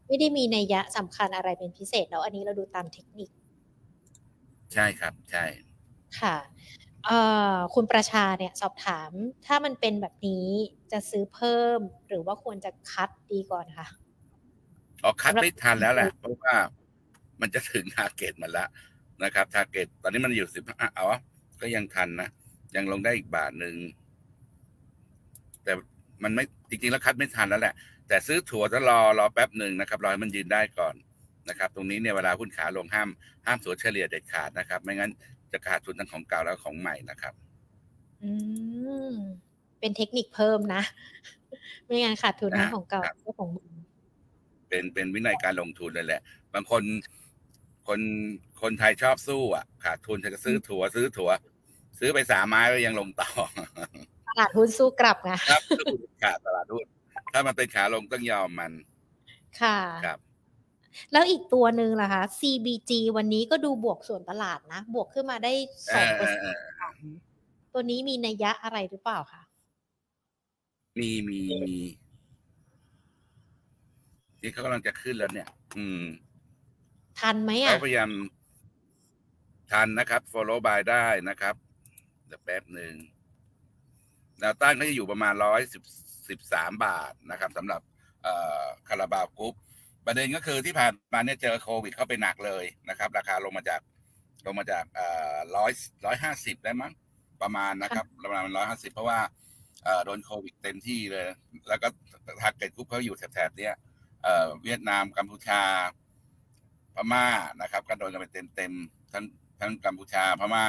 [0.08, 3.30] ไม่ได้มีนัยยะสำคัญอะไรเป็นพิเศษแล้วอันนี้เราดูตามเทคนิค
[4.74, 5.46] ใช่ครับ ใช่
[6.20, 6.81] ค่ะเอ่อ
[7.75, 9.11] คุณประชาเนี่ยสอบถาม
[9.45, 10.47] ถ้ามันเป็นแบบนี้
[10.91, 13.87] จะซื้อเพิ่ม หรือว่าควรจะ cut ดีก่อนคะ
[15.04, 16.55] อ๋อ cut สำหรับไม่ทันแล้วแหละเพราะว่า
[17.41, 18.65] มันจะถึง target มันละ
[19.23, 21.05] นะครับ target ตอนนี้มันอยู่สิบห้าเอา
[21.61, 22.29] ก็ยังทันนะ
[22.75, 23.75] ยังลงได้อีกบาทหนึ่ง
[25.63, 25.73] แต่
[26.23, 27.73] มันไม่จริงๆแล้ว cut ไม่ทันแล้วแหละ
[28.07, 30.95] แต่ซื้อถัวจะรอรอแป๊บหนึ่งนะครับรอให้มันยืนได้ก่อน
[31.49, 33.09] นะครับ ตรงนี้เนี่ยเวลาหุ้นขาลงห้าม
[33.45, 35.11] ห้ามถัวเฉลี่ยเด็ดขาดนะครับ ไม่งั้น
[35.51, 37.33] จะขาดทุนทั้งของเก่าแล้วของใหม่นะครับ
[38.23, 38.31] อื
[39.11, 39.13] ม
[39.79, 40.81] เป็นเทคนิคเพิ่มนะ
[41.85, 43.65] ไม่งั้นขาดทุนทั้งของเก่าครับและของใหม่
[44.69, 46.21] เป็นเป็นวินัยการลงทุนเลยแหละ
[46.53, 46.83] บางคน
[47.87, 47.99] คน
[48.61, 51.29] คนไทยชอบสู้อะ ขาดทุนจะซื้อถั่วซื้อถั่ว
[51.99, 53.29] ซื้อไปสามไม้ก็ยังลงต่อ
[54.27, 55.61] ตลาดหุ้นสู้กลับไงครับ
[56.23, 56.85] ขาดตลาดหุ้น
[57.33, 58.71] ถ้ามันเป็นขาลงต้องยอมมัน
[59.61, 60.19] ค่ะครับ
[61.12, 65.54] แล้วอีกตัวหนึ่งล่ะคะ CBG วันนี้ก็ดูบวกส่วนตลาดนะ บวกขึ้นมาได้
[65.93, 66.63] สองเปอร์เซ็นต์
[67.73, 69.41] ตัวนี้มีนัยยะอะไรหรือเปล่าคะ
[70.99, 71.77] มีมีมี
[74.41, 76.04] นี่เขากำลังจะขึ้นแล้วเนี่ย อืม
[77.19, 78.10] ทันไหมอะเขาพยายาม
[79.71, 81.56] ทันนะครับ follow by ได้นะครับ
[82.27, 82.93] เดี๋ยวแป๊บหนึ่ง
[84.39, 85.84] แนวต้านก็จะอยู่ประมาณร้อยสิบ
[86.30, 87.82] สิบสามบาทนะครับสำหรับ
[88.23, 89.56] เอ่อคาราบาวกรุ๊ป
[90.05, 93.81] ประเด็นก็คือที่ผ่านมาเนี่ยเจอโควิดเข้าไปหนักเลยนะครับ ราคาลงมาจาก
[94.45, 95.71] ลงมาจากเอ่อร้อย
[96.05, 96.93] ร้อยห้าสิบได้มั้ง
[97.41, 99.19] ประมาณนะครับประมาณร้อยห้าสิบเพราะว่า
[99.83, 101.27] เอ่อโดนโควิดเต็มที่เลย
[101.69, 101.87] แล้วก็
[102.41, 103.73] target group เขาอยู่แถบๆเนี้ย
[104.23, 105.61] เอ่อเวียดนามกัมพูชา
[106.95, 107.25] พม่า
[107.61, 109.23] นะครับ ก็โดนกันไปเต็มๆทั้ง
[109.59, 110.65] ทั้งกัมพูชาพม่า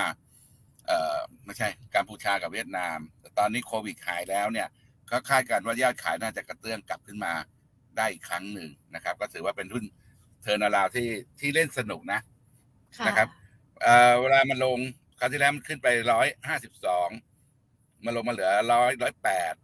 [0.87, 4.69] เอ่อไม่ใช่กัมพูชากับเวียดนาม แต่ตอนนี้โควิดหายแล้วเนี่ย
[5.11, 7.33] ก็คาดการณ์ว่ายอดขายน่าจะกระเตื้องกลับขึ้นมา
[7.99, 9.85] ได้อีกครั้งหนึ่งนะครับ ก็ถือว่าเป็นหุ้น
[10.43, 11.09] turnaround ที่
[11.41, 12.21] ที่เล่นสนุกนะ
[12.99, 13.29] ค่ะนะครับ
[13.83, 14.79] เอ่อเวลามันลง
[15.19, 17.09] คราวที่แล้วมันขึ้นไปร้อยห้าสิบสอง
[18.05, 19.55] มันลงมาเหลือร้อยร้อยแปด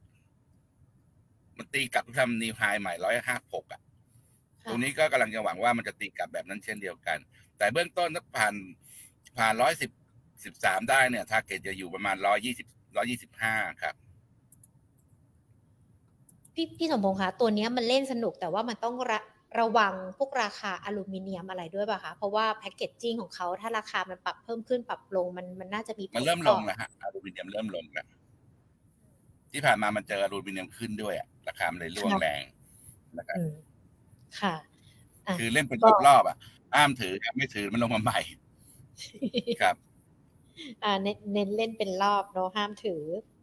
[1.56, 3.80] มันตีกลับทำ new high ใหม่ร้อยห้าหกอะ
[4.68, 7.18] ตรงนี้ก็กำลังจะหวังว่ามันจะตีกลับแบบนั้นเช่นเดียวกัน
[7.58, 8.54] แต่เบื้องต้นถ้าผ่าน
[9.38, 9.90] ผ่านร้อยสิบ
[10.44, 13.94] สิบสามได้เนี่ย target จะอยู่ประมาณร้อยยี่สิบร้อยี่สิบห้าครับ
[16.58, 19.18] พี่พี่สมพงษ์คะตัวเนี้ยมันเล่นสนุกแต่ว่ามันต้องระ
[19.60, 28.06] ระวังพวกราคาอลูมิเนียมอะไรด้วยป่ะคะ เพราะว่า packaging ของเขาถ้าราคามันปรับเพิ่มขึ้นปรับลงมันมันน่าจะมีผลมันเริ่มลงแล้วฮะอลูมิเนียมเริ่มลงแล้ว
[29.52, 32.42] ที่ผ่านมามันเจออลูมิเนียมขึ้นด้วยอะราคามันเลยร่วงแรง
[33.18, 33.54] นะครับอืม
[34.40, 34.54] ค่ะ
[35.26, 36.36] อะ คือเล่นเป็นก็รอบๆอะ
[36.74, 38.20] อ้ามถือครับไม่ถือมันลงมาใหม่
[39.62, 39.76] ครับ
[40.84, 43.37] อ่าเน้นเน้นเล่นเป็นรอบเนาะห้ามถือครับ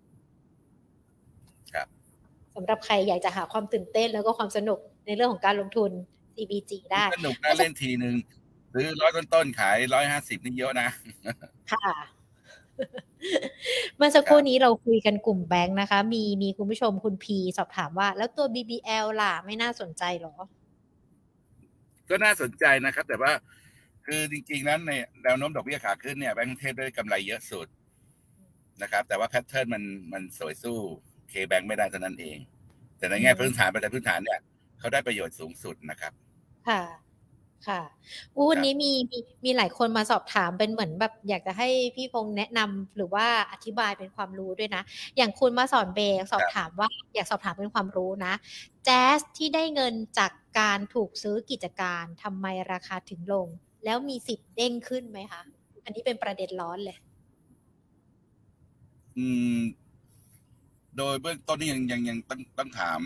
[2.56, 5.92] สำหรับใครอยากจะหาความตื่นเต้นแล้วก็ความสนุกในเรื่องของการลงทุน
[6.36, 8.16] CBG ได้สนุกนะเล่นทีหนึ่ง
[8.74, 10.90] ซื้อร้อยต้นๆขายร้อยห้าสิบนี่เยอะนะ
[11.72, 11.92] ค่ะ
[13.98, 20.36] เมื่อสักครู่นี้เราคุยกันกลุ่มแบงค์นะคะ มีมีคุณผู้ชมคุณพีสอบถามว่า แล้วตัว BBL ล่ะไม่น่าสนใจเหรอ
[22.10, 23.32] ก็น่าสนใจนะครับ แต่ว่า
[24.06, 24.92] คือจริงๆนั้นใน
[25.24, 27.68] แนวโน้มดอกเบี้ยขาขึ้นเนี่ยแบงก์กรุงเทพได้กำไรเยอะสุด
[28.82, 30.80] นะครับ แต่ว่าแพทเทิร์นมันมันสวยสู้
[31.30, 32.38] เคแบงไม่ได้เท่านั้นเอง
[32.98, 34.40] แต่ในแง่อืมพื้นฐานปัจจัยพื้นฐานเนี่ย
[34.80, 36.14] เขาได้ประโยชน์สูงสุดนะครับ
[36.68, 36.82] ค่ะ
[37.68, 37.82] ค่ะ
[38.36, 44.84] อู้วันนี้มีมีมีหลายคนมาสอบถามเป็นเหมือนแบบอยากจะให้พี่พงษ์แนะนำหรือว่าอธิบายเป็นความรู้ด้วยนะ
[45.18, 48.34] อย่างคุณมาสอนเบย์สอบถามว่าอยากสอบถามเป็นความรู้นะ
[48.86, 53.48] แจ๊สที่ได้เงินจากการถูกซื้อกิจการทำไมราคาถึงลง
[53.86, 55.42] แล้วมีสิทธิ์เด้งขึ้นไหมคะ
[55.84, 56.98] อันนี้เป็นประเด็นร้อนเลย
[59.18, 59.60] อืม
[60.98, 63.00] โดยเบื้องต้นนี่ยังยังยังต้องต้องถาม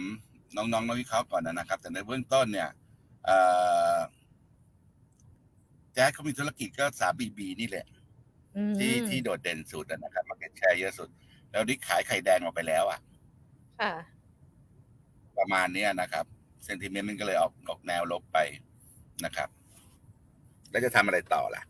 [0.56, 2.70] น้องๆนักวิเคราะห์ก่อนนะครับ แต่ในเบื้องต้นเนี่ย
[3.26, 3.38] เอ่
[3.94, 3.98] อ
[5.94, 7.86] แจ๊สเขามีธุรกิจก็สามบีบีนี่แหละ
[8.58, 11.10] อืมที่ที่โดดเด่นสุดนะครับมาเก็ตแชร์เยอะสุด
[11.52, 13.00] แล้วนี่ขายไข่แดงออกไปแล้วอะ
[13.82, 13.94] ค่ะ
[15.38, 16.26] ประมาณเนี้ยนะครับ
[16.66, 18.38] เซนติเมนต์มันก็เลยออกออกแนวลบไป
[19.26, 19.50] นะครับ
[20.72, 21.64] แล้วจะทำอะไรต่อล่ะ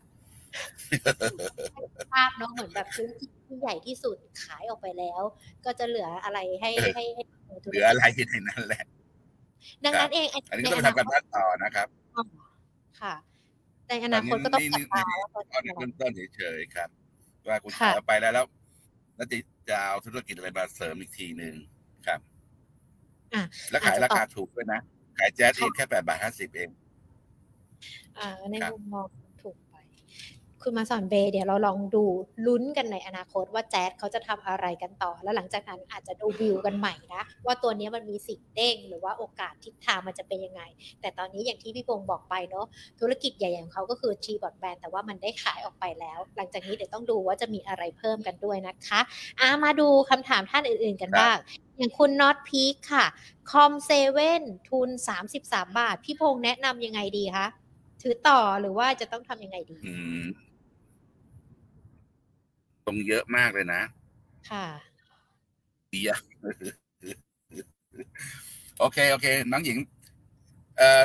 [2.12, 5.22] ภาพเนาะเหมือนแบบธุรกิจ ที่ใหญ่ที่สุดขายออกไปแล้ว
[5.64, 7.22] ก็จะเหลืออะไรให้เออให้ให้
[7.64, 8.84] ธุเหรลืกิอจอะไรในนั้นแหละ
[9.84, 11.88] ดังนั้นเอง อันนี้ก็ต้องไปทำกันบ้านต่อนะครับ
[13.00, 13.14] ค่ะ
[13.88, 16.88] ในอนาคตก็ต้องจับตาว่าเขาตอนจะนี้ทำอะไรเริ่มต้นเฉยๆครับ
[17.48, 18.46] ว่าคุณค่ะขายออกไปแล้วแล้ว
[19.16, 19.36] แล้วจะ
[19.68, 21.54] จะเอาธุรกิจอะไรมาเสริมอีกทีหนึ่ง
[22.06, 22.20] ครับ
[23.34, 24.80] อะแล้วขายอาจจะราคาถูกด้วยนะ
[25.18, 26.70] ขายแจ๊สเองค่ะแค่แปดบาทห้าสิบเอง
[28.18, 29.29] อ่าในครับมุมมองถูกไป
[30.64, 32.04] คุณมาสอนเบย์เดี๋ยวเราลองดู
[32.46, 40.62] ลุ้นกันในอนาคตว่าแจ๊สเขาจะทำอะไรกันต่อ แล้วหลังจากนั้นอาจจะดูวิวกันใหม่นะว่าตัวนี้มันมีสิ่งเด้งหรือว่าโอกาสทิศทางมันจะเป็นยังไง
[41.00, 42.66] แต่ตอนนี้อย่างที่พี่พงศ์บอกไปเนาะ
[43.00, 49.00] ธุรกิจใหญ่ๆของเขาก็คือทีบอดแบนแต่ว่ามันได้ขายออกไปแล้ว หลังจากนี้เดี๋ยวต้องดูว่าจะมีอะไรเพิ่มกันด้วยนะคะ
[49.40, 51.36] อามาดูคำถามท่านอื่น ๆกันบ้าง
[51.78, 53.06] อย่างคุณน็อตพีคค่ะ
[53.50, 54.88] คอมเซเว่นทุน
[55.36, 57.46] 33 บาท พี่พงษ์แนะนำยังไงดีคะ
[58.02, 59.78] ถือต่อหรือว่าจะต้องทำยังไงดี
[62.90, 63.82] รงเยอะมากเลยนะ
[64.50, 64.66] ค่ะ
[65.92, 66.18] ดีอะ
[68.78, 69.78] โอเค โอเค น้องหญิง
[70.78, 71.02] เอ่อ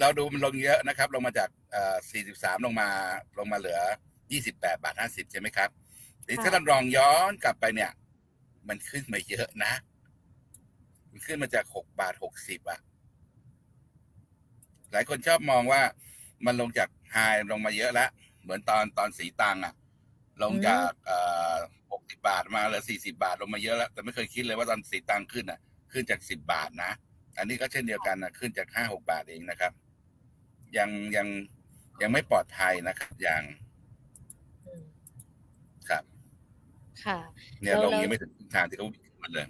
[0.00, 1.96] เราดูมันลงเยอะนะครับ ลงมาจากเอ่อ
[2.28, 2.88] 43 ลงมา
[3.38, 3.80] ลงมาเหลือ
[4.28, 5.68] 28 บาท 50 ใช่ไหมครับ
[6.26, 7.90] ทีถ้าค่ะเราลองย้อนกลับไปเนี่ย
[8.68, 9.72] มันขึ้นมาเยอะนะ
[11.10, 12.78] มันขึ้นมาจาก 6 บาท 60อะ
[14.92, 15.82] หลายคนชอบมองว่า
[16.46, 17.16] มันลงจากไฮ
[17.50, 18.08] ลงมาเยอะแล้ว
[18.42, 19.74] เหมือนตอนตอนสีตังอะ
[20.42, 21.18] ลงจากเอ่
[21.54, 21.56] อ
[21.92, 25.60] หกสิบาทมาเหลือสี่สิบาทลงมาเยอะแล้ว แต่ไม่เคยคิดเลยว่าตอนสีตังค์ขึ้นอะ
[25.92, 26.90] ขึ้นจากสิบบาทนะ
[27.38, 29.72] อันนี้ก็เช่นเดียวกันนะขึ้นจากห้าหกบาทเองนะครับ
[30.76, 31.26] ยังยัง
[32.02, 33.42] ยังไม่ปลอดภัยนะครับยัง
[34.66, 34.84] อืม
[35.88, 36.04] ครับ
[37.04, 37.18] ค่ะ
[37.60, 39.46] เนี่ยแล้วลงแล้วยังไม่ถึงครึ่งทางที่เขาวิ่งขึ้นมาเลย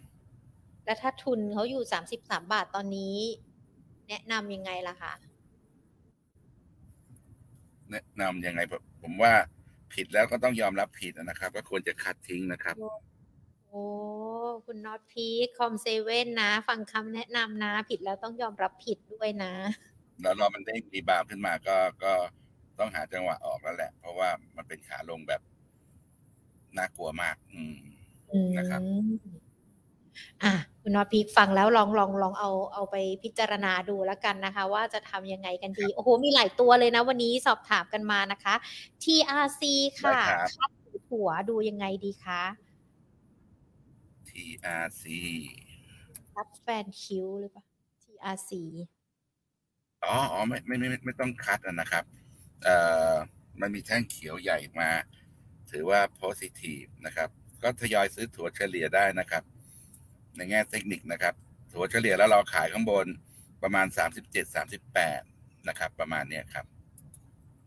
[0.84, 3.16] แล้วถ้าทุนเขาอยู่สามสิบสามบาทตอนนี้
[4.08, 5.12] แนะนำยังไงล่ะคะ
[7.90, 9.32] แนะนำยังไงผมผมว่า
[9.94, 12.76] ผิดแล้วก็ต้องยอมรับผิดนะครับ ก็ควรจะคัดทิ้งนะครับ
[13.68, 13.84] โอ้
[14.66, 19.52] คุณน็อตพีคคอมเซเว่นนะ ฟังคำแนะนำนะ ผิดแล้วต้องยอมรับผิดด้วยนะ
[20.22, 22.12] แล้วรอมันได้ rebound ขึ้นมาก็ก็
[22.78, 25.42] ต้องหาจังหวะออกแล้วแหละ เพราะว่ามันเป็นขาลงแบบ
[26.76, 27.76] น่ากลัวมาก อืม
[28.30, 28.80] อืมนะครับ
[30.44, 30.54] อะ
[30.86, 38.54] คุณน็อตพีคฟังแล้วลองลองลองเอาเอาไปพิจารณาดูแล้วกันนะคะ ว่าจะทำยังไงกันดี โอ้โห มีหลายตัวเลยนะ วันนี้สอบถามกันมานะคะ
[39.02, 39.62] TRC
[40.00, 40.70] ค่ะได้ครับคัด
[41.10, 42.42] หัวดูยังไงดีคะ
[44.28, 45.04] TRC
[46.32, 47.64] คัดแฟนคิวหรือเปล่า
[48.02, 48.50] TRC
[50.04, 52.04] อ๋ออ๋อไม่ไม่ไม่ไม่ไม่ต้องคัดอะนะครับ
[52.64, 52.76] เอ่
[53.12, 53.14] อ
[53.60, 54.90] มันมีแท่งเขียวใหญ่มา
[55.70, 57.28] ถือว่า positive นะครับ
[57.62, 59.42] ก็ทยอยซื้อถั่วเฉลี่ยได้นะครับ
[60.36, 61.34] ในแง่เทคนิคนะครับ
[61.72, 63.06] ถั่วเฉลี่ยแล้วเราขายข้างบน
[63.62, 65.20] ประมาณสามสิบเจ็ดสามสิบแปด
[65.68, 66.66] นะครับ ประมาณเนี้ยครับ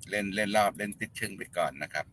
[0.10, 2.06] เล่นเล่นรอบเล่นติดชึ่งไปก่อนนะครับ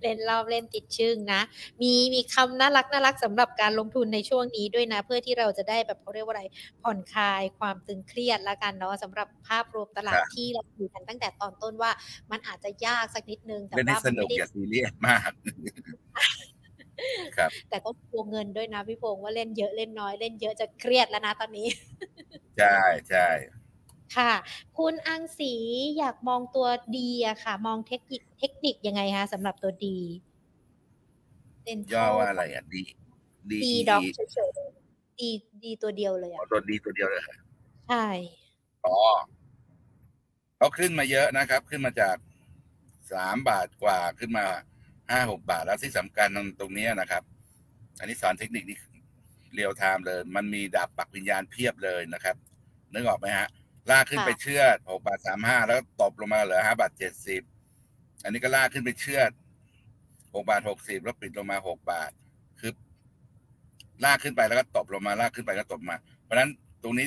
[0.00, 1.40] เล่นรอบเล่นติดชึ่งนะ
[1.82, 6.44] มีมีคำน่ารักน่ารักสำหรับการลงทุนในช่วงนี้ด้วยนะ เพื่อที่เราจะได้แบบเขาเรียกว่าอะไร
[6.82, 11.90] ผ่อนคลายความตึงเครียดแล้วกันเนาะสำหรับภาพรวมตลาดครับที่เราคุยกันตั้งแต่ตอนต้นว่า
[12.30, 15.34] มันอาจจะยากสักนิดนึงแต่เล่นให้ว่าสมันนุกไม่อได้ย่าซีเรียสมากครับ
[17.68, 21.66] แต่ต้องกลัวเงินด้วยนะพี่พงษ์ว่าเล่นเยอะเล่นน้อยเล่นเยอะจะเครียดแล้วนะตอนนี้
[22.58, 23.26] ใช่ใช่
[24.16, 24.32] ค่ะ
[24.78, 25.52] คุณอังสี
[25.98, 26.66] อยากมองตัว
[26.98, 29.98] ดีอะค่ะ มองเทคนิคเทคนิคยังไงคะสำหรับตัวดี
[31.64, 32.82] เล่นย่อว่าอะไรอะดี
[33.50, 35.30] ดีดีด็อกเฉยๆดี
[35.64, 37.22] ดีตัวเดียวเลยอ๋ออะตัวดีตัวเดียวเลย
[37.88, 38.06] ใช่
[38.86, 38.96] อ๋อ
[40.56, 42.16] เขาขึ้นมาเยอะนะครับ ขึ้นมาจาก
[43.12, 44.46] สามบาทกว่าขึ้นมา
[45.12, 46.28] ห้าหกบาทแล้วที่สำคัญ
[46.60, 47.22] ตรงเนี้ยนะครับ
[47.98, 48.78] อันนี้สอนเทคนิคนี่
[49.54, 52.36] เรียวไทม์เลย มันมีดาบปักวิญญาณเพียบเลยนะครับ
[52.92, 53.48] นึกออกไหมฮะ
[53.90, 57.42] ลากขึ้นไปเชือดหกบาทสามห้าแล้วก็ตบลงมาเหลือห้าบาทเจ็ดสิบ
[58.22, 59.30] อันนี้ก็ลากขึ้นไปเชือด
[60.34, 62.10] หกบาทหกสิบแล้วปิดลงมาหกบาท
[62.60, 62.72] คือ
[64.04, 66.50] ลากขึ้นไปแล้วก็ตบลงมาลากขึ้นไปก็ตบมา เพราะฉะนั้น
[66.82, 67.06] ตรงนี้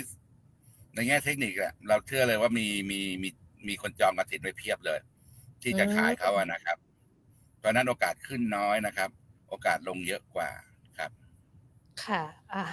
[0.95, 3.29] ในแง่เทคนิคอะเราเชื่อเลยว่ามีมีมี
[3.67, 4.99] มีคนจองกระถินไว้เพียบเลย
[5.61, 6.84] ที่จะขายเขาอะนะครับเพ
[7.65, 9.09] ราะฉะนั้นโอกาสขึ้นน้อยนะครับ
[9.49, 10.49] โอกาสลงเยอะกว่า
[10.97, 11.11] ครับ
[12.03, 12.23] ค่ะ
[12.53, 12.63] อ่า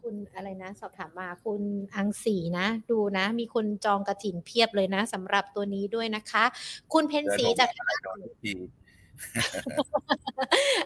[0.00, 1.62] คุณอะไรนะสอบถามมาคุณ
[1.94, 6.44] อังสีนะ ดูนะ มีคนจองกระถินเพียบเลยนะสำหรับตัวนี้ด้วยนะคะ
[6.92, 8.54] คุณเพนสีจากเดินลงมาอะไรโดนทุกที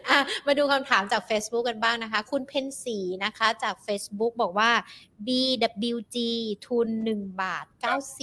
[0.08, 4.70] อะมาดูคำถามจาก Facebook กันบ้างนะคะ คุณเพนสีนะคะ จาก Facebook บอกว่า
[5.26, 6.16] BWG
[6.66, 7.66] ทุน1บาท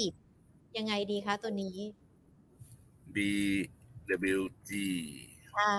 [0.10, 1.78] 90ยังไงดีคะตัวนี้
[4.12, 4.71] BWG
[5.54, 5.76] ใช่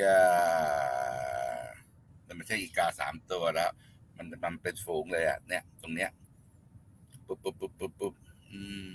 [0.00, 0.20] ยา
[2.24, 3.70] แต่ไม่ใช่อีกาสามตัวแล้ว
[4.16, 6.10] มันมันเป็นฝูงเลยอะ เนี่ย ตรงเนี้ย
[7.26, 8.14] ปุ๊บปุ๊บปุ๊บปุ๊บปุ๊บ
[8.50, 8.90] อืม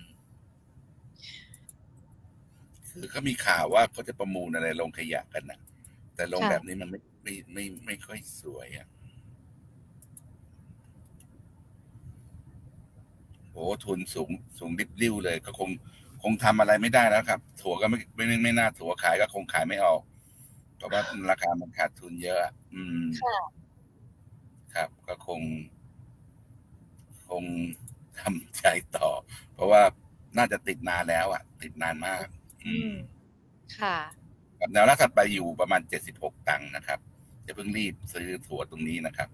[2.89, 5.59] คือเขามีข่าวว่าเขาจะประมูลอะไรลงขยะกันนะ
[6.15, 8.87] แต่ลงค่ะแบบนี้มันไม่ไม่ไม่ไม่ค่อยสวยอะ
[13.51, 15.94] โอ้ทุนสูงสูงดิบลิ้วเลย ก็คงค
[16.31, 20.01] งทำอะไรไม่ได้แล้วครับ ถั่วก็ไม่ไม่ไม่ไม่น่าถั่วขายก็คงขายไม่ออก
[20.77, 23.37] เพราะว่าราคามันขาดทุนเยอะอะอืมค่ะ
[24.75, 25.41] ครับ ก็คง
[27.29, 27.43] คง
[28.19, 28.65] ทำใจ
[28.97, 29.09] ต่อ
[29.53, 29.81] เพราะว่า
[30.37, 32.25] น่าจะติดนานแล้วอะ ติดนานมาก
[32.65, 32.91] อือืมม
[33.79, 33.97] ค่ะ
[34.59, 35.81] กับแนวรับถัดไปอยู่ประมาณ
[36.19, 36.99] 76ตังค์นะครับ
[37.43, 39.29] อย่าเพิ่งรีบซื้อถั่วตรงนี้นะครับ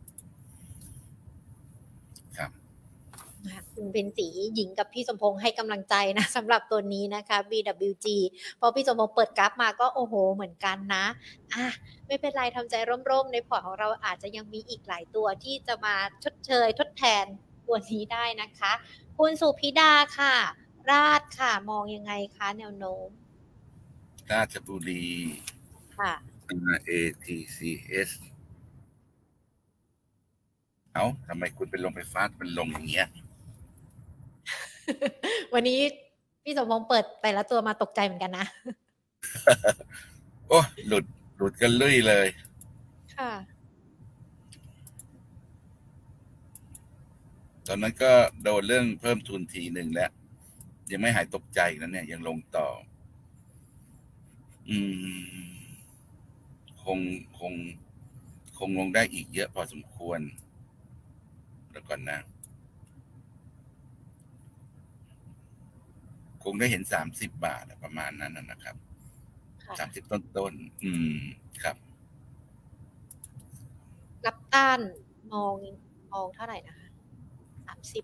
[2.37, 8.07] ครับ นะ คะคุณเป็นสีหญิงกับพี่สมพงษ์ให้กำลังใจนะสำหรับตัวนี้นะคะ BWG
[8.59, 11.05] พอพี่สมพงษ์เปิดกราฟมาก็โอ้โหเหมือนกันนะ
[11.53, 11.67] อะ
[12.07, 12.75] ไม่เป็นไรทำใจ
[13.09, 17.25] ร่มๆ ในพอร์ตของเราอาจจะยังมีอีกหลายตัวที่จะมาชดเชยทดแทน
[17.67, 18.71] ตัวนี้ได้นะคะ
[19.17, 20.35] คุณสุพิดาค่ะ
[20.89, 23.07] ราดค่ะมองยังไงคะแนวโน้ม
[24.31, 25.05] ราชบุรี
[25.97, 26.13] ค่ะ
[26.89, 26.91] A
[27.25, 27.27] T
[27.57, 27.59] C
[28.09, 28.11] S
[30.93, 33.07] เอาทำไมคุณเป็นลงไฟฟ้าเป็นลงอย่างเงี้ย
[35.53, 35.79] วันนี้
[36.43, 38.45] พี่สมพงษ์เปิดแต่ละตัวมาตกใจเหมือนกันนะ
[40.47, 41.05] โอ้หลุด
[41.37, 42.27] หลุดกันลุยเลย
[43.17, 43.31] ค่ะ
[47.67, 48.11] ตอนนั้นก็
[48.43, 50.11] โดนเรื่องเพิ่มทุนทีหนึ่งแล้ว
[50.91, 52.67] ยังไม่หายตกใจนะเนี่ย ยังลงต่อ
[54.69, 54.77] อื
[55.43, 55.51] ม
[56.83, 56.99] คง
[57.39, 57.53] คง
[58.57, 60.19] คงลงได้อีกเยอะพอสมควร
[61.71, 62.19] แล้วก่อนนะ
[66.43, 68.75] คงได้เห็นสามสิบบาทอะประมาณนั้นนะนะครับ
[69.65, 71.17] ค่ะสามสิบต้นต้นๆอืม
[71.63, 71.75] ครับ
[74.25, 74.79] รับต้าน
[75.33, 75.55] มอง
[76.13, 76.87] มองเท่าไหร่นะคะ
[77.67, 78.03] สามสิบ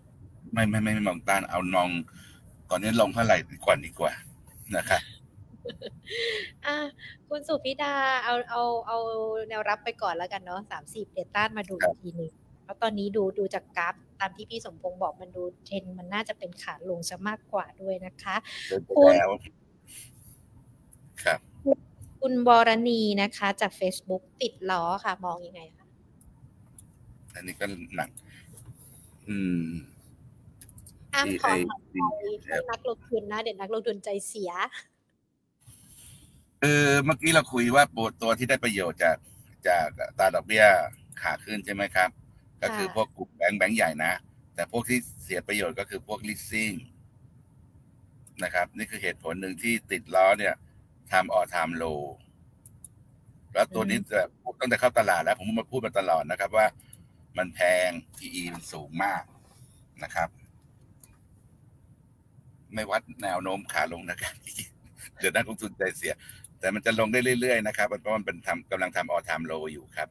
[0.52, 1.90] ไม่ไม่ไม่ไม่มองต้านเอานอง
[2.70, 4.12] ก่อนนี้ลงเท่าไหร่ก่อนดีกว่า
[4.76, 5.02] นะครับ
[6.66, 6.76] อะ
[7.28, 8.98] คุณสุพิดาเอาเอาเอา
[9.48, 12.32] แนวรับไปก่อนแล้วกันเนาะสามสิบเดต้านมาดูครัอีบกทีหนึ่ง
[12.64, 18.36] แล้วตอนนี้ดูดูจากกราฟ ตามที่พี่สมพงษ์บอกมันดูเทรนด์มันน่าจะเป็นขาลงซะมากกว่าด้วยนะคะ
[18.68, 19.30] เดินไปคุณแล้ว
[21.24, 21.38] ครับ
[22.20, 25.86] คุณวรณีนะคะ จาก Facebook ติดล้อค่ะ มองยังไงคะ
[27.34, 27.64] อันนี้ก็
[27.96, 28.10] หนัก
[29.28, 29.68] อืม
[31.12, 31.98] ห้ามที่ถอนไอ้หายใจ
[32.44, 34.52] ให้นักลงทุนนะ เดี๋ยวนักลงทุนใจเสีย
[36.62, 39.16] เออเมื่อกี้เราคุยว่าตัวตัวที่ได้ประโยชน์จาก
[39.68, 40.64] จากตราดอกเบี้ย
[41.22, 42.10] ขาขึ้นใช่ไหมครับ
[42.62, 44.12] ก็คือค่ะพวกกลุ่มแบงก์แบงก์ใหญ่นะ
[44.54, 46.76] แต่พวกที่เสียประโยชน์ก็คือพวก leasing
[48.44, 50.54] นะครับ นี่คือเหตุผลหนึ่งที่ติดล้อเนี่ย
[51.12, 51.84] ทำออทามโล
[53.52, 54.20] แล้วตัวนี้จะ
[54.60, 56.66] ตั้งแต่เข้าตลาดแล้ว ผมมาพูดมาตลอดนะครับว่า
[57.38, 59.22] มันแพง PE มันสูงมาก
[60.02, 60.28] นะครับ
[62.74, 64.34] ไม่วัดแนวโน้มขาลงนะครับ
[65.18, 66.14] เดี๋ยวนักลงทุนใจเสีย
[66.60, 70.08] แต่มันจะลงได้เรื่อยๆนะครับเพราะมันเป็นทำกำลังทำออทามโลอยู่ครับ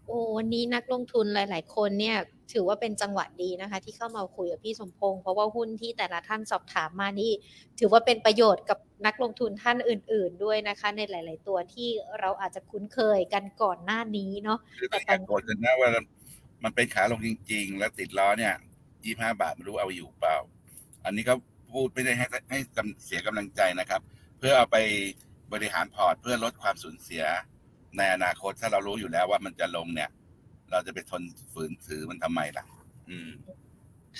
[0.11, 2.17] อ้วันนี้นักลงทุนหลาย ๆ คนเนี่ย
[2.53, 7.31] ถือว่าเป็นจังหวะดีนะคะ ที่เข้ามาคุยกับพี่สมพงษ์เพราะว่าหุ้นที่แต่ละท่านสอบถามมานี่
[7.79, 15.89] ถือว่าเป็นประโยชน์กับนักลงทุนท่านอื่น ๆ ด้วยนะคะ ในหลาย ๆ ตัวที่เราอาจจะคุ้นเคยกันก่อนหน้านี้เนาะคือแต่ไม่ตออนยากโกรธกันนะว่า
[16.63, 18.53] มันเป็นขาลงจริง ๆ แล้วติดล้อเนี่ย
[19.03, 20.37] ยี่ห้าบาทไม่รู้เอาอยู่เปล่า
[21.05, 21.33] อันนี้ก็
[21.71, 24.01] พูดไม่ได้ให้ให้กำเสียกำลังใจนะครับ
[24.37, 24.77] เพื่อเอาไป
[25.53, 27.23] บริหารพอร์ตเพื่อลดความสูญเสีย
[27.97, 30.09] ในอนาคตถ้าเรารู้อยู่แล้วว่ามันจะลงเนี่ย
[30.71, 31.21] เราจะไปทน
[31.53, 32.65] ฝืนถือมันทำไมล่ะ
[33.09, 33.31] อืม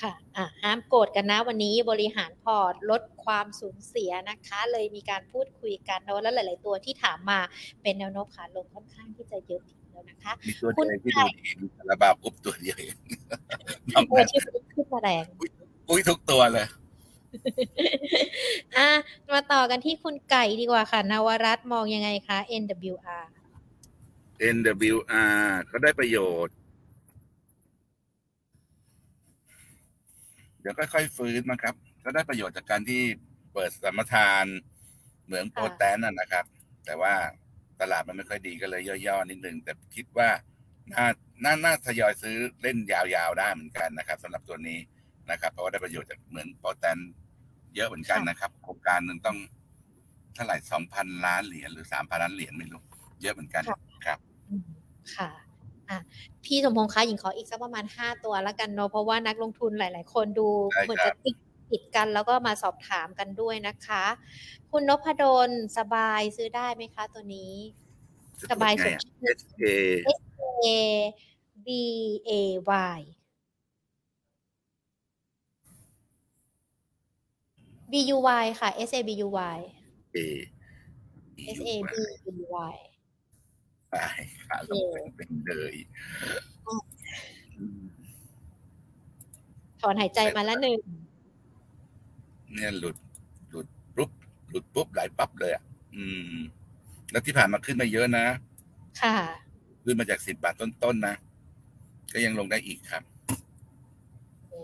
[0.02, 7.40] ค่ะอะห้ามโกรธกันนะ วันนี้บริหารพอร์ตลดความสูญเสียนะคะ เลยมีการพูดคุยกันเนอะแล้วหลาย ๆ ตัวที่ถามมา
[7.82, 12.96] เป็นแนวโน้มขาลงค่อนข้างที่จะเยอะทีเดียวนะคะมีตัวคุเดีณยวที่ดูดีมีคาราบาวกรุ๊บตัวเดียวเอง
[13.94, 14.40] นอกตัวนั้นที่
[14.76, 15.24] ขึ้นมาแรง
[15.90, 16.68] อุ้ยทุกตัวเลย
[18.78, 18.90] อะ
[19.32, 23.24] มาต่อกันที่คุณไก่ดีกว่าค่ะ นวรัตน์มองยังไงคะ NWR
[24.56, 26.56] NWR ก็ได้ประโยชน์
[30.62, 33.02] เดี๋ยวค่อยๆฟื้นมาครับ ก็ได้ประโยชน์จากการที่
[33.54, 34.46] เปิดสัมปทาน
[35.26, 36.46] เหมืองโปรแตนน่ะนะครับ
[36.86, 37.14] แต่ว่า
[37.82, 40.30] ตลาดมันไม่ค่อยดีก็เลยย่อๆนิดนึง แต่คิดว่า
[40.94, 41.06] น่า
[41.44, 44.80] น่าน่าทยอยซื้อเล่นยาวๆได้เหมือนกันนะครับสำหรับตัวนี้
[45.32, 46.98] นะครับ เพราะว่าได้ประโยชน์จากเหมืองโปรแตน
[47.76, 49.38] เยอะเหมือนกันนะครับ โครงการหนึ่งต้อง
[50.36, 52.82] เท่าไหร่สองพันล้านเหรียญหรือสามพันล้านเหรียญไม่รู้
[53.22, 53.64] เยอะเหมือนกัน
[54.06, 54.31] ครับอืม
[55.16, 55.30] ค่ะ
[55.90, 56.00] อะ
[56.46, 61.36] พี่สมพงษ์คะหญิงขออีกสักประมาณห้าตัวแล้วกันเนาะเพราะว่านักลงทุนหลาย ๆ คนดูได้เหมือนครัจะบติด
[61.72, 64.06] ติดกันแล้วก็มาสอบถามกันด้วยนะคะ
[64.72, 67.54] คุณนพดลสบายซื้อได้ไหมคะตัวนี้
[68.50, 69.66] สบายสดชื่น S A
[70.66, 70.68] A
[71.66, 71.68] B
[72.30, 72.32] A
[72.98, 73.02] Y
[77.92, 79.60] B U Y ค่ะ S A B U Y
[80.16, 80.20] A
[81.58, 81.94] S A B
[82.32, 82.36] U
[82.74, 82.91] Y
[83.92, 83.98] ไป
[84.48, 85.76] ขาลงเป็นเลย
[87.58, 87.82] อืม
[89.82, 90.78] ถอนหายใจมาแล้วหนึ่ง
[92.54, 92.96] เนี่ยหลุด
[93.50, 94.12] หลุดปุ๊บ
[94.50, 95.64] หลุดปุ๊บไหลปั๊บเลยอะ
[95.96, 96.36] อืม
[97.12, 98.26] แล้วที่ผ่านมาขึ้นมาเยอะนะ
[99.02, 99.16] ค่ะ
[99.84, 101.16] ขึ้นมาจากสิบบาทต้นๆนะ
[102.14, 103.04] ก็ยังลงได้อีกครับ
[104.50, 104.62] โอ้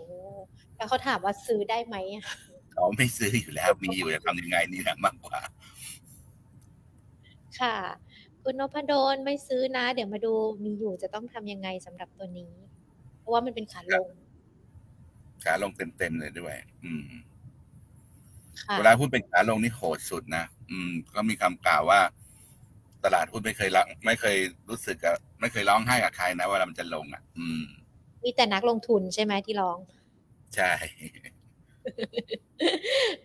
[0.76, 2.24] แล้วเขาถามว่าซื้อได้ไหมอะ
[2.72, 5.38] เขาไม่ซื้ออยู่แล้วมีอยู่จะทำยังไงนี่นะมากกว่า
[7.60, 7.76] ค่ะ
[8.42, 12.52] คุณนพดลไม่ซื้อนะ เดี๋ยวมาดูมีอยู่จะต้องทำยังไงสำหรับตัวนี้
[13.18, 14.08] เพราะว่ามันเป็นขาลง
[15.44, 17.04] ขาลงเต็มๆเลยด้วย อืม
[18.62, 22.00] ค่ะเวลาหุ้นเป็นขาลงนี่โหดสุดนะอืม ก็มีคำกล่าวว่า
[23.04, 24.36] ตลาดหุ้นไม่เคยละไม่เคย
[24.68, 27.64] รู้สึกกับไม่เคยร้องไห้กับใครนะเวลามันจะลงอะ อืม
[28.24, 29.78] มีแต่นักลงทุนใช่ไหมที่ร้อง
[30.56, 30.70] ใช่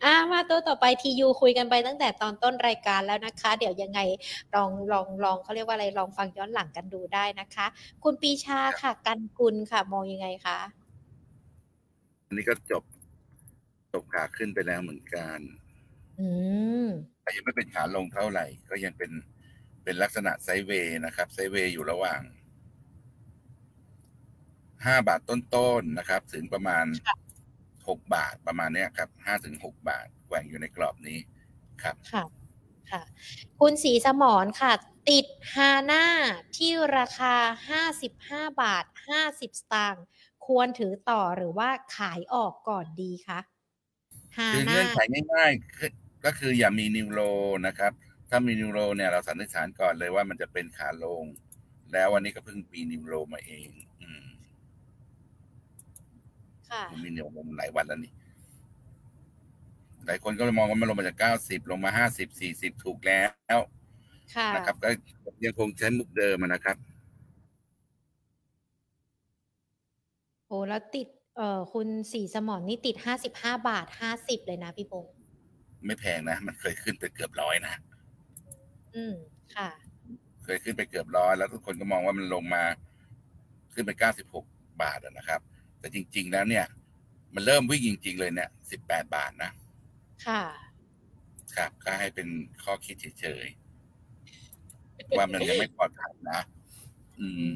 [0.04, 4.00] อ่ามาตัวต่อไปทียูคุยกันไปตั้งแต่ตอนต้นรายการแล้วนะคะ เดี๋ยวยังไง
[4.56, 7.66] ลองลองลองเขาเรียกว่าอะไรลองฟังย้อนหลังกันดูได้นะคะ
[8.04, 10.60] คุณปีชาค่ะ กันกุลค่ะ มองยังไงคะ
[12.28, 12.84] อันนี้ก็จบ
[13.94, 15.40] จบขาขึ้นไปแล้วเหมือนกัน
[16.20, 16.28] อื
[16.86, 16.88] ม
[17.22, 19.12] แต่ยังไม่เป็นขาลงเท่าไหร่ ก็ยังเป็น
[19.84, 22.22] เป็นลักษณะไซด์เวย์นะครับ ไซด์เวย์อยู่ระหว่าง
[24.86, 26.86] ห้าบาทต้นๆนะครับ ถึงประมาณ
[27.90, 31.20] หกบาทประมาณเนี้ยครับห้าถึงหกบาทแกว่งอยู่ในกรอบนี้
[31.84, 32.24] ครับค่ะ
[32.92, 33.04] ค่ะ
[33.60, 34.74] คุณสีสมรค่ะ
[35.10, 36.06] ติดฮาน่า
[36.58, 37.36] ที่ราคา
[37.94, 38.86] 55 บาท
[39.22, 40.06] 50 สตางค์
[40.46, 43.40] ควรถือต่อหรือว่าขายออกก่อนดีคะ
[44.38, 45.00] ฮาคือน่าเงื่อนไข
[45.34, 45.92] ง่ายๆคือ
[46.26, 47.22] ก็คืออย่ามีนิวโร
[47.68, 47.92] นะครับ
[48.30, 51.24] ถ้ามีนิวโรเนี่ยเราสันนิษฐานก่อนเลยว่ามันจะเป็นขาลง
[51.94, 53.68] แล้ววันนี้ก็เพิ่งปีนิวโรมาเอง
[56.74, 58.14] อืมค่ะมันมีนิวโรมาหลายวันแล้วนี่
[60.06, 63.22] หลายคนก็เลยมองว่ามันลงมาจากเก้าสิบลงมาห้าสิบสี่สิบถูกแล้
[63.58, 63.60] ว
[64.36, 64.90] ค่ะนะครับ ก็
[65.46, 66.78] ยังคงใช้มุกเดิมอะนะครับ
[70.48, 71.08] โอ้แล้วติด
[71.38, 72.96] เอ่อคุณสีสมรนี่ติด
[73.28, 73.86] 55บาท
[74.18, 75.14] 50เลยนะพี่พงษ์
[75.86, 77.74] ไม่แพงนะ มันเคยขึ้นไปเกือบร้อยนะ
[78.96, 79.16] อืม
[79.56, 79.70] ค่ะ
[80.44, 82.64] เคยขึ้นไปเกือบร้อยแล้วทุกคนก็มองว่ามันลงมา
[83.74, 84.46] ขึ้นไปเก้าสิบหก
[84.82, 85.42] บาทอะนะครับ
[85.84, 86.66] แต่จริง ๆ แล้วเนี่ย
[87.34, 89.52] มันเริ่มวิ่งจริง ๆ เลยเนี่ยสิบแปดบาทนะ
[90.26, 90.42] ค่ะ
[91.56, 92.28] ครับ ก็ให้เป็น
[92.64, 96.40] ข้อคิดเฉยๆว่ามันยังไม่ปลอดภัยนะ
[97.20, 97.50] อืม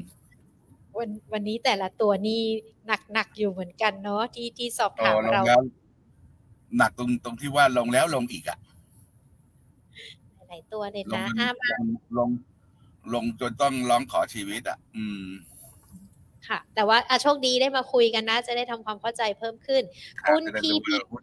[0.98, 2.42] วันวันนี้แต่ละตัวนี่
[2.86, 5.60] หนักหนักอยู่เหมือนกันเนาะที่ที่สอบโอ้ถามลงเราแล้ว
[6.76, 8.58] หนักตรงตรงที่ว่าลงแล้วลงอีกอะ
[10.48, 11.84] หลายๆตัวเลยลงนะจนห้าลง
[12.18, 12.30] ลง
[13.14, 15.28] ลงจนต้องร้องขอชีวิตอะอืม
[16.48, 19.82] ค่ะ แต่ว่าอะโชคดีได้มาคุยกันนะ จะได้ทำความเข้าใจเพิ่มขึ้น
[20.20, 21.22] ครับคุณจะได้พีรู้พีว่าหุ้น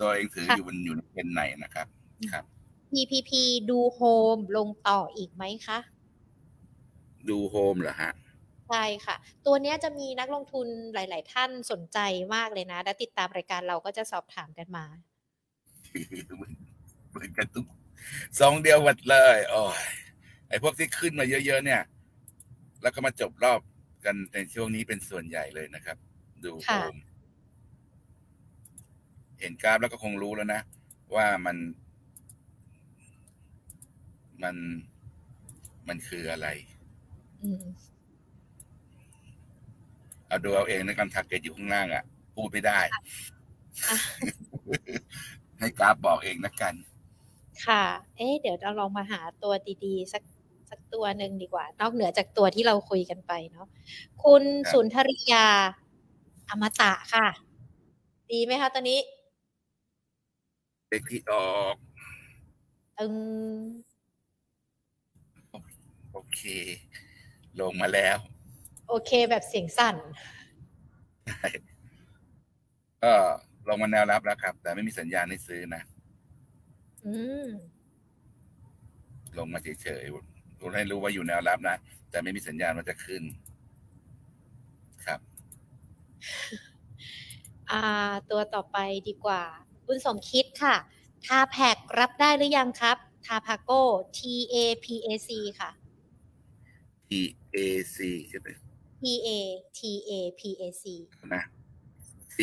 [0.00, 1.86] ตัวเองถืออยู่มันอยู่ในเป็นไหนนะครับ
[2.32, 2.44] ครับ
[2.92, 3.30] PPP
[3.70, 4.00] ดูโฮ
[4.36, 5.78] มลงต่ออีกไหมคะ
[7.28, 8.12] ดูโฮมเหรอฮะ
[8.68, 11.98] ใช่ค่ะ ตัวเนี้ยจะมีนักลงทุนหลาย ๆ ท่านสนใจ
[12.34, 14.84] มากเลยนะ และติดตามรายการเราก็จะสอบถามกันมา
[17.10, 17.66] เหมือนกันทุก
[18.40, 19.78] สองเดียวหมดเลย โอ้ย
[20.48, 21.82] ไอ้พวกที่ขึ้นมาเยอะ ๆ เนี่ย
[22.82, 23.60] แล้วก็มาจบรอบ
[24.04, 25.96] กันในช่วงนี้เป็นส่วนใหญ่เลยนะครับ
[26.44, 26.94] ดูโฮค่ะม
[29.40, 30.60] เห็นกราฟแล้วก็คงรู้แล้วนะ
[31.14, 31.56] ว่ามัน
[34.42, 34.56] มัน
[35.88, 36.48] มันคืออะไร
[37.42, 37.64] อืม
[40.26, 43.02] เอาดูเอาเองในการทักเก็ตอยู่ข้างล่างอะ พูดไม่ได้อะ
[45.58, 46.74] ให้กราฟบอกเองนะกัน
[47.66, 47.84] ค่ะ
[48.16, 49.52] เอ๊ะเดี๋ยวเราลองมาหาตัว
[49.84, 50.22] ดีๆ สัก
[50.70, 53.66] สักตัวหนึ่งดีกว่า นอกเหนือจากตัวที่เราคุยกันไปเนาะ
[54.24, 55.46] คุณครับสุนทริยา
[56.48, 57.26] อมตะค่ะ
[58.30, 59.00] ดีไหมคะตัวนี้
[60.88, 61.76] เด็กที่ออก
[62.98, 63.14] อึง
[66.12, 66.40] โอเค
[67.60, 68.18] ลงมาแล้ว
[68.88, 69.96] โอเคแบบเสียงสั่น
[73.02, 73.12] ก็
[73.68, 75.82] ลงมาแนวรับแล้วครับ แต่ไม่มีสัญญาณให้ซื้อนะ
[77.06, 77.14] อื
[77.46, 77.48] ม
[79.38, 81.76] ลงมาเฉยๆ รู้ให้รู้ว่าอยู่แนวรับนะ
[82.10, 83.22] แต่ไม่มีสัญญาณว่าจะขึ้น
[85.06, 85.20] ครับ
[87.70, 87.82] อ่า
[88.30, 88.78] ตัวต่อไป
[89.08, 89.42] ดีกว่า
[89.86, 90.76] คุณสมคิดค่ะ
[91.26, 92.96] ทาแพกรับได้หรือยังครับ
[93.26, 93.82] ทาพาโก้
[94.18, 94.20] T
[94.54, 95.30] A P A C
[95.60, 95.70] ค่ะ
[97.08, 97.10] T
[97.56, 97.58] A
[97.96, 97.98] C
[98.28, 98.48] ใช่ไหม
[99.00, 99.28] T A
[99.78, 100.84] T A P A C
[101.34, 101.42] นะ
[102.36, 102.38] C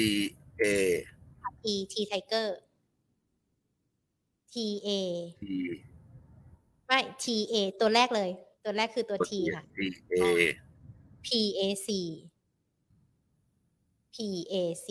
[0.61, 0.63] A
[1.63, 2.49] T T Tiger
[4.51, 4.55] T
[4.87, 4.89] A
[5.41, 5.45] T
[6.87, 8.29] ไม่ T A ตัวแรกเลย
[8.63, 9.79] ตัวแรกคือตัว T ค่ะ T
[10.13, 10.21] A
[11.25, 11.27] P
[11.59, 11.89] A C
[14.13, 14.17] P
[14.53, 14.55] A
[14.85, 14.87] C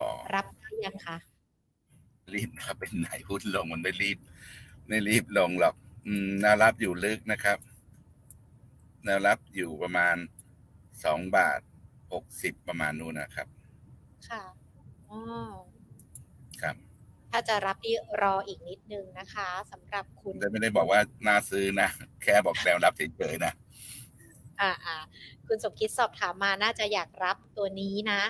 [0.00, 1.16] อ๋อรับได้ยังคะ
[2.34, 4.18] รีบนะครับเป็นไหนหุ้นลงมันไม่รีบ
[4.88, 5.74] ไม่รีบลงหรอก
[6.06, 7.58] อืมแนวรับอยู่ลึกนะครับ
[9.04, 10.16] แนวรับอยู่ประมาณ
[11.04, 11.60] สองบาท
[12.12, 13.48] หกสิบประมาณนู้นนะครับ
[14.28, 14.42] ค่ะ
[15.10, 15.20] อ๋อ
[15.56, 21.88] ครับถ้าจะรับนี่รออีกนิดนึงนะคะสำหรับคุณแต่ไม่ได้บอกว่าน่าซื้อนะ
[22.22, 23.52] แค่บอกแนวรับเฉยๆนะ
[24.60, 24.96] อ่าอ่า
[25.46, 28.22] คุณสมคิดสอบถามมาน่าจะอยากรับตัวนี้นะ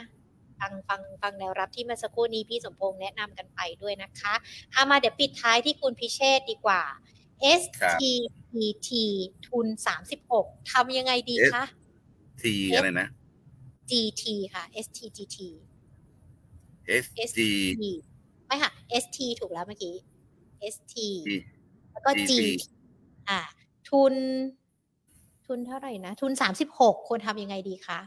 [0.61, 4.35] ฟังฟังฟังแนวรับที่เมื่อสักครู่นี้พี่สมพงษ์แนะนำกันไปด้วยนะคะ
[4.73, 6.83] เอามาเดี๋ยวปิดท้ายที่คุณพิเชษดีกว่า
[7.61, 8.91] STPT
[9.47, 9.67] ทุน
[10.19, 11.65] 36ทำยังไงดีคะ
[12.43, 13.09] ทีอะไรนะ
[13.91, 15.37] GT ค่ะ STGT
[17.05, 17.41] S G ST
[18.49, 18.73] ไม่ค่ะ
[19.03, 19.95] ST ถูกแล้วเมื่อกี้
[20.75, 20.95] ST
[21.93, 22.61] แล้วก็ G GT
[23.29, 23.41] อ่า
[23.89, 24.15] ทุน
[25.47, 26.33] ทุนเท่าไหร่นะ ทุน
[26.71, 28.01] 36ควรทำยังไงดีคะ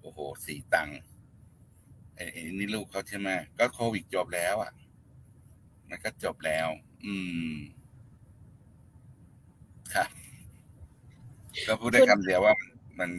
[0.00, 0.98] โอ้โห สี่ตังค์
[2.16, 4.72] ไอ้ไอ้นี่ลูกเขาใช่ไหมก็โควิดจบแล้วอะ
[5.88, 6.68] มันก็จบแล้ว
[7.04, 7.14] อื
[7.52, 7.54] ม
[9.94, 10.10] ครับ
[11.66, 13.10] ก็พูดได้คำเดียวว่ามันมัน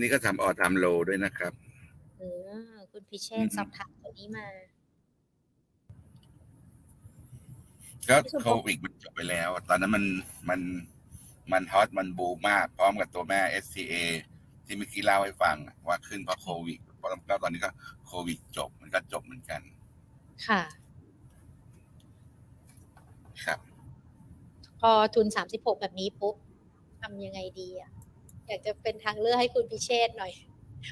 [0.00, 1.52] นี่ก็ทำออทำโลด้วยนะครับ
[2.18, 2.22] เอ
[2.72, 4.44] อ คุณพิเชอืษมสอบถามตัวนี้มา
[8.08, 10.04] ก็พี่สมพงษ์โควิดมันจบไปแล้ว ตอนนั้นมัน
[10.50, 10.60] มัน
[11.52, 13.94] มันฮอตมันบูมมาก พร้อมกับตัวแม่ SCA
[14.64, 16.78] ที่เมื่อกี้เล่าให้ฟังอะว่าขึ้นเพราะโควิด
[17.26, 17.70] แล้วตอนนี้ก็
[18.06, 19.60] โควิดจบมันก็จบเหมือนกัน
[20.46, 20.62] ค่ะ
[23.44, 23.58] ครับ
[24.80, 26.34] พอทุนสามสิบหกแบบนี้ปุ๊บ
[27.02, 27.90] ทำยังไงดีอะ
[28.46, 30.32] อยากจะเป็นทางเลือกให้คุณพิเชษหน่อย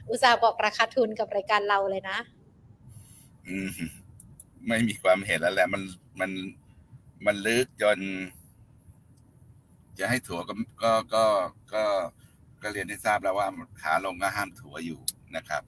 [0.09, 2.19] อุตส่าห์บอกราคาทุนกับรายการเราเลยนะ
[3.49, 3.69] อืม
[4.67, 5.83] ไม่มีความเห็นแล้วแหละ มัน
[6.21, 6.31] มัน
[7.27, 7.99] มันลึกจน
[9.99, 11.25] จะให้ถัวก็ก็ก็
[11.75, 11.85] ก็
[12.63, 13.49] ก็เรียนให้ทราบแล้วว่า
[13.83, 15.01] ขาลงก็ห้ามถัวอยู่
[15.37, 15.63] นะครับ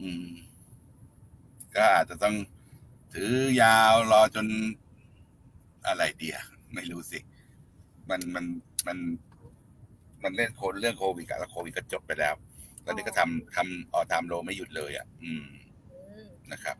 [0.00, 0.32] อืม
[1.74, 2.34] ก็อาจจะต้อง
[3.14, 3.32] ถือ
[3.62, 4.46] ยาวรอจน
[5.86, 6.36] อะไรเดีย
[6.74, 7.18] ไม่รู้สิ
[8.10, 8.44] มันมัน
[8.86, 8.98] มัน
[10.22, 12.34] มันเล่นโคนเรื่องโควิดอะแล้วโควิดก็จบไปแล้ว
[12.84, 15.44] ตอนนี้ก็ทำทำออทามโลไม่หยุดเลย อะ อืม
[15.92, 16.76] อืมนะครับ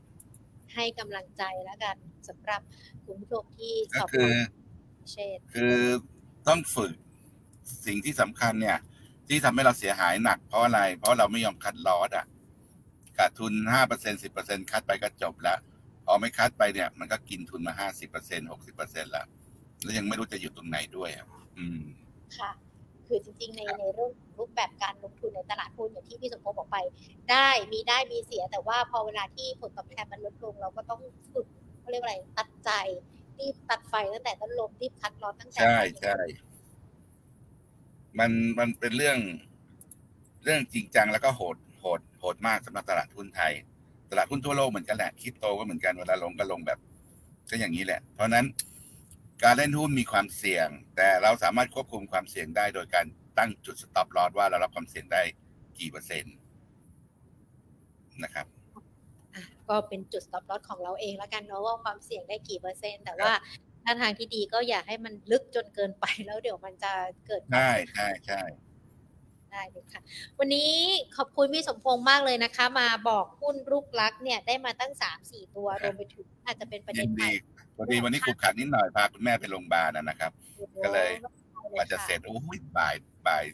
[0.75, 1.97] ให้กำลังใจแล้วกัน
[2.29, 2.61] สำหรับ
[3.05, 4.53] คุณผู้ชมที่สก็อบคือถาม
[5.01, 5.77] พิเชษคือ
[6.49, 6.93] ต้องฝึก
[7.87, 8.79] สิ่งที่สำคัญเนี่ย
[9.29, 12.27] ที่ทำให้เราเสียหายหนักเพราะอะไร เพราะเราไม่ยอมคัดลอสอะ
[13.19, 15.59] ขาดทุนห้าเปอร์เซ็นสิบเปอร์เซ็นคัดไปก็จบแล้ว
[16.05, 19.27] พอไม่คัดไปเนี่ย มันก็กินทุนมาห้าสิบเปอร์เซ็นหกสิบเปอร์เซ็นแล้ว
[19.83, 21.27] แล้วยังไม่รู้จะอยู่ตรงไหนด้วยอะ
[21.59, 21.83] อืม
[22.39, 22.51] ค่ะ
[23.13, 26.77] คือจริงๆ ในในเรื่องรูปแบบการลงทุนในตลาดหุ้นอย่างที่พี่สมพงศ์บอกไป
[27.31, 31.01] ได้มีได้มีเสียแต่ว่าพอเวลาที่ผลตอบแทนมันลดลง เราก็ต้อง
[31.33, 31.47] ฝึก
[31.81, 32.71] เขาเรียกว่าอะไรตัดใจ
[33.39, 36.19] รีบตัดไฟตั้งแต่ต้นลมรีบคัดลอสตั้งแต่ใช่ตอนนี้ใช่
[38.19, 39.19] มันมันเป็นเรื่อง
[40.45, 43.53] เรื่องจริงจังแล้วก็โหดโหดโหดมากสำหรับตลาดหุ้นไทย
[44.11, 46.79] ตลาดหุ้นทั่วโลกเหมือนกันแหละคริปโตก็เหมือนกันเวลาลงก็ลงแบบ
[47.51, 48.47] ก็อย่างนี้แหละ เพราะฉะนั้น
[49.45, 53.07] การเล่นหุ้นมีความเสี่ยง แต่เราสามารถควบคุมความเสี่ยงได้โดยการ
[53.39, 55.23] ตั้งจุดสต็อปลอสว่าเรารับความเสี่ยงได้
[55.79, 56.35] กี่เปอร์เซ็นต์
[58.25, 58.47] นะครับ
[59.35, 63.33] อะก็เป็นจุด stop loss ของเราเองแล้วกันเนาะว่าความเสี่ยงได้กี่เปอร์เซ็นต์แต่ว่า
[63.85, 66.93] ถ้าทางที่ดีก็อย่าให้มันลึกจนเกินไปแล้วเดี๋ยวมันจะ
[67.27, 68.43] เกิดความใช่ใช่ใช่
[69.53, 70.01] ได้เลยค่ะ
[70.39, 70.71] วันนี้
[71.17, 77.31] ขอบคุณพี่สมพงษ์มากเลยนะคะ มาบอกหุ้นลูกลักเนี่ยได้มาตั้งสามสี่ตัวรวมไปถึงอาจจะเป็นประเด็ยินนใหม่ดี
[77.77, 80.33] พอดีวันนี้ขุกขันนิดหน่อยพาคุณแม่ไปโรงพยาบาลนะนะครับ
[80.85, 81.11] ก็เลย
[81.75, 82.95] กว่าจะเสร็จโอ้ยบ่าย
[83.27, 83.45] บ่าย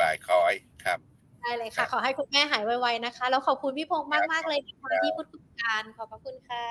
[0.00, 0.54] บ่ายคอย
[0.84, 0.98] ครับ
[1.42, 6.66] ได้เลยครัค่ะบขอให้คุณแม่หายไวๆนะคะ แล้วขอบคุณพี่พงษ์มากๆเลยนะคะที่พูดคุยกันขอบพระคุณค่ะ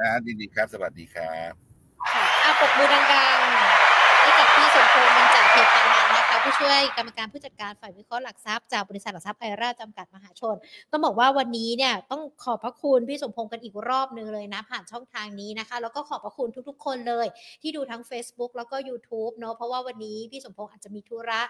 [0.00, 1.52] นะยินดีครับ สวัสดีครับ
[2.12, 6.03] ค่ะอะปรบมือดังๆให้กับพี่สมพงษ์บรรจาเทพานันท์
[6.34, 10.56] นะคะผู้ช่วยกรรมการผู้จัดการฝ่ายวิเคราะห์หลักทรัพย์จากบริษัทหลักทรัพย์ไอราจำกัดมหาชน
[10.90, 17.26] ต้องบอกว่าวันนี้เนี่ยต้องขอบพระคุณพี่สมพงษ์กันอีกรอบนึงเลยนะ ผ่านช่องทางนี้นะคะ แล้วก็ขอบพระคุณทุกๆ คนเลย
[17.62, 21.40] ที่ดูทั้ง Facebook แล้วก็ YouTube เนาะเพราะว่าวันนี้พี่สมพงษ์อาจจะมีธุระ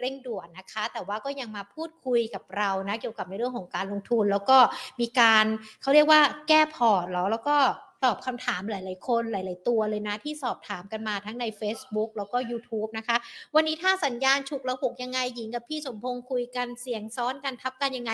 [0.00, 4.58] เร่งด่วนนะคะ แต่ว่าก็ยังมาพูดคุยกับเรานะเกี่ยวกับในเรื่องของการลงทุน แล้วก็
[5.00, 5.44] มีการ
[5.82, 7.56] เขาเรียกว่าแก้พอร์ตแล้วแล้วก็
[8.04, 13.16] ตอบคำถามหลาย ๆ คนหลาย ๆ ตัวเลยนะที่สอบถามกันมาทั้งใน Facebook แล้วก็ YouTube นะคะ
[13.54, 18.12] วันนี้ถ้าสัญญาณฉุกละหกยังไงหญิงกับพี่สมพงษ์คุยกันเสียงซ้อนกันทับกันยังไง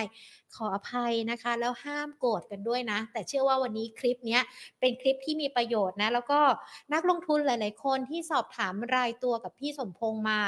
[0.55, 4.39] ขออภัยนะคะ แล้วห้ามโกรธกันด้วยนะ แต่เชื่อว่าวันนี้คลิปนี้
[4.79, 6.39] เป็นคลิปที่มีประโยชน์นะ แล้วก็
[6.93, 10.39] นักลงทุนหลาย ๆ คนที่สอบถามรายตัวกับพี่สมพงษ์มา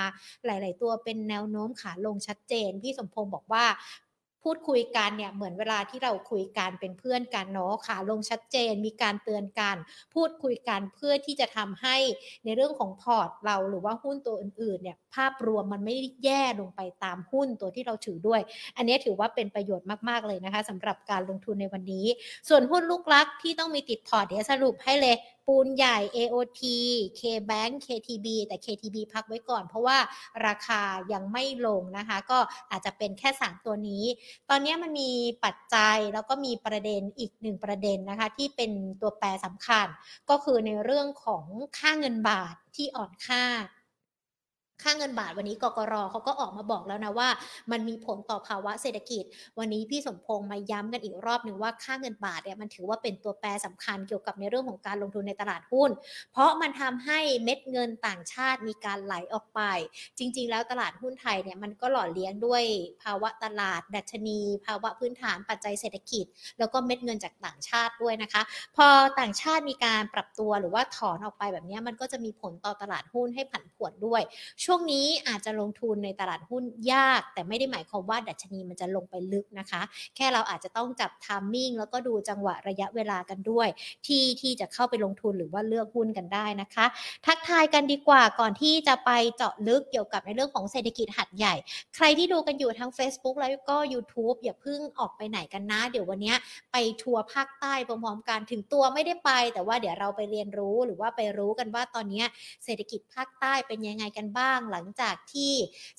[0.46, 3.66] หลาย ๆ ตัวเป็นแนวโน้มขาลงชัดเจน พี่สมพงษ์บอกว่า
[4.44, 9.76] พูดคุยกันเนี่ยเหมือนเวลาที่เราคุยกันเป็นเพื่อนกันเนาะขาลงชัดเจนมีการเตือนกัน
[10.16, 11.98] พูดคุยกันเพื่อที่จะทำให้
[12.46, 18.42] ในเรื่องของพอร์ตเราหรือว่าหุ้นตัวอื่นๆเนี่ยภาพรวมมันไม่แย่ลงไปตามหุ้นตัวที่เราถือด้วย
[18.78, 22.06] อันนี้ถือว่าเป็นประโยชน์มากๆเลยนะคะสำหรับการลงทุนในวันนี้
[22.50, 25.16] ส่วนหุ้นลูกลักที่ต้องมีติดพอร์ตเดี๋ยวสรุปให้เลย
[25.48, 26.62] ปูนใหญ่ AOT
[27.20, 29.98] KBank KTB แต่ KTB พักไว้ก่อน เพราะว่า
[30.46, 30.82] ราคา
[31.14, 32.40] ยังไม่ลงนะคะ ก็
[32.72, 34.04] อาจจะเป็นแค่ 3 ตัวนี้
[34.50, 35.12] ตอนนี้มันมี
[35.46, 38.72] ปัจจัยแล้วก็มีประเด็นอีกหนึ่งประเด็นนะคะ ที่เป็น
[39.02, 39.88] ตัวแปรสำคัญ
[40.30, 41.44] ก็คือในเรื่องของ
[41.78, 43.44] ค่าเงินบาทที่อ่อนค่า
[44.82, 47.30] ค่าเงินบาทวันนี้กกรเขาก็ออกมาบอกแล้วนะว่า
[47.72, 49.24] มันมีผลต่อภาวะเศรษฐกิจ
[49.60, 55.90] วันนี้พี่สมพงษ์มาย้ำกันอีกรอบหนึ่งว่าค่าเงินบาทเนี่ยมันถือว่าเป็นตัวแปรสำคัญเกี่ยวกับในเรื่องของการลงทุนในตลาดหุ้น
[56.32, 59.62] เพราะมันทำให้เม็ดเงินต่างชาติมีการไหลออกไป
[60.18, 62.64] จริง ๆ แล้วตลาดหุ้นไทยเนี่ยมันก็หล่อเลี้ยงด้วย
[63.04, 66.26] ภาวะตลาด ดัชนี ภาวะพื้นฐานปัจจัยเศรษฐกิจ
[66.60, 68.42] แล้วก็เม็ดเงินจากต่างชาติด้วยนะคะ
[68.76, 68.88] พอ
[69.20, 74.22] ต่างชาติมีการปรับตัวหรือว่าถอนออกไปแบบนี้มันก็จะมีผลต่อตลาดหุ้นให้ผันผวนด้วย
[74.66, 79.82] ช่วงนี้อาจจะลงทุนในตลาดหุ้นยาก แต่ไม่ได้หมายความว่าดัชนีมันจะลงไปลึกนะคะ
[80.16, 83.68] แค่เราอาจจะต้องจับทามมิ่งแล้วก็ดูจังหวะระยะเวลากันด้วย
[84.08, 86.86] ที่ที่จะเข้าไปลงทุนหรือว่าเลือกหุ้นกันได้นะคะ
[87.26, 91.54] ทักทายกันดีกว่าก่อนที่จะไปเจาะลึกเกี่ยวกับในเรื่องของเศรษฐกิจหัดใหญ่
[91.96, 96.34] ใครที่ดูกันอยู่ทั้ง Facebook แล้วก็ YouTube อย่าเพิ่งออกไปไหนกันนะ เดี๋ยววันนี้
[96.72, 102.24] ไปทัวร์ภาคใต้พร้อมๆกันถึงตัวไม่ได้ไป แต่ว่าเดี๋ยวเราไปเรียนรู้หรือว่าไปรู้กันว่าตอนนี้
[102.66, 105.54] เศรษฐกิจภาคใต้เป็นยังไงกันบ้างางหลังจากที่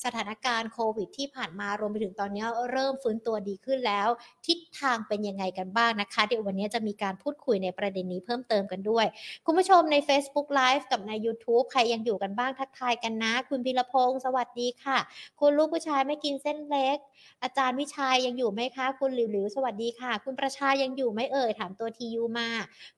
[0.04, 4.08] สถานการณ์โควิดที่ผ่านมารวมไปถึงตอนนี้เริ่มฟื้นตัวดีขึ้นแล้ว
[4.46, 9.06] ทิศทางเป็นยังไงกันบ้างนะคะ เดี๋ยววันนี้จะมีการพูดคุยในประเด็นนี้เพิ่มเติมกันด้วย
[9.46, 14.98] คุณผู้ชมใน Facebook Live กับใน YouTube ใครยังอยู่กันบ้างทักทายกันนะ คุณพิรพงศ์สวัสดีค่ะ
[15.40, 16.96] คุณลูกผู้ชายไม่กินเส้นเล็ก
[17.42, 22.48] อาจารย์วิชัยยังอยู่ไหมคะ คุณหลิวหลิวสวัสดีค่ะ คุณประชายังอยู่ไหมเอ่ยถามตัวทียูมา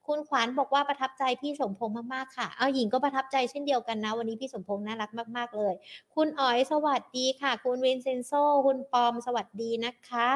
[0.07, 5.75] คุณขวัญบอกว่าประทับใจพี่สมพงษ์มากๆค่ะ เอาหญิงก็ประทับใจเช่นเดียวกันนะ วันนี้พี่สมพงษ์น่ารักมากๆเลย
[6.15, 8.33] คุณอ๋อยสวัสดีค่ะ คุณวินเซนโซ
[8.67, 10.31] คุณปอมสวัสดีนะคะ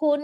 [0.00, 0.22] คุณ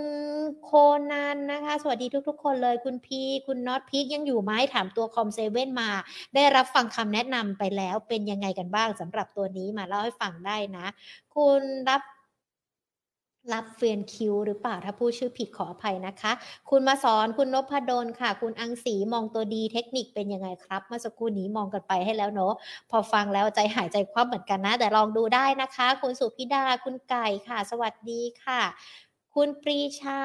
[0.65, 0.71] โค
[1.11, 5.91] นันนะคะ สวัสดีทุก ๆ คนเลย คุณพีคุณน็อตพีกยังอยู่ไหมถามตัวคอมเซเว่นมา
[6.35, 10.87] ได้รับฟังคำแนะนำไปแล้วเป็นยังไงกันบ้างสำหรับตัวนี้มาเล่าให้ฟังได้นะ
[11.37, 12.03] คุณรับ
[13.53, 16.33] รับเฟียนคิวหรือเปล่าถ้าพูดชื่อผิดขออภัยนะคะ
[16.71, 22.55] คุณมาสอนคุณนพดลค่ะ คุณอังสีมองตัวดีเทคนิคเป็นยังไงครับ เมื่อสักครู่นี้มองกันไปให้แล้วเนาะ
[22.91, 28.61] พอฟังแล้วใจหายใจคว่ำเหมือนกันนะ แต่ลองดูได้นะคะ คุณสุพิดาคุณไก่ค่ะ สวัสดีค่ะ
[29.35, 30.21] คุณปรีชา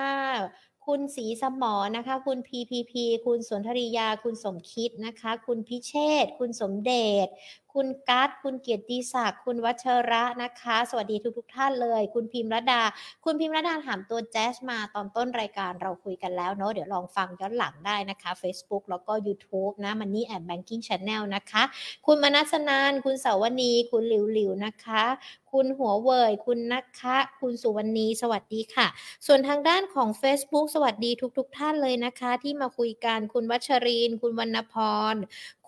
[0.88, 2.94] คุณศรีสมอนะคะ คุณ PPP
[3.26, 5.94] คุณสนธริยา คุณสมคิดนะคะ คุณพิเช
[6.24, 6.94] ษ คุณสมเด
[7.26, 7.28] ช
[7.74, 12.82] คุณกัตคุณเกียรติศักดิ์คุณวัชระนะคะ สวัสดีทุกทท่านเลย คุณพิมรดา
[13.26, 21.64] คุณพิมรดาถามตัวแจ๊สมาตอนต้นรายการเราคุยกันแล้วเนาะเดี๋ยวลองฟังย้อนหลังได้นะคะ Facebook แล้วก็ YouTube นะ Money and Banking Channel นะคะ
[22.06, 25.04] คุณมนัสนาน คุณเสาวนีคุณหลิวหลิวนะคะ
[25.52, 28.88] คุณหัวเว่ยคุณนะคะ คุณสุวรรณีสวัสดีค่ะ
[29.26, 34.76] ส่วนทางด้านของ Facebook สวัสดีทุกๆทท่านเลยนะคะ ที่มาคุยกันคุณวัชริน คุณวรรณพ
[35.14, 35.16] ร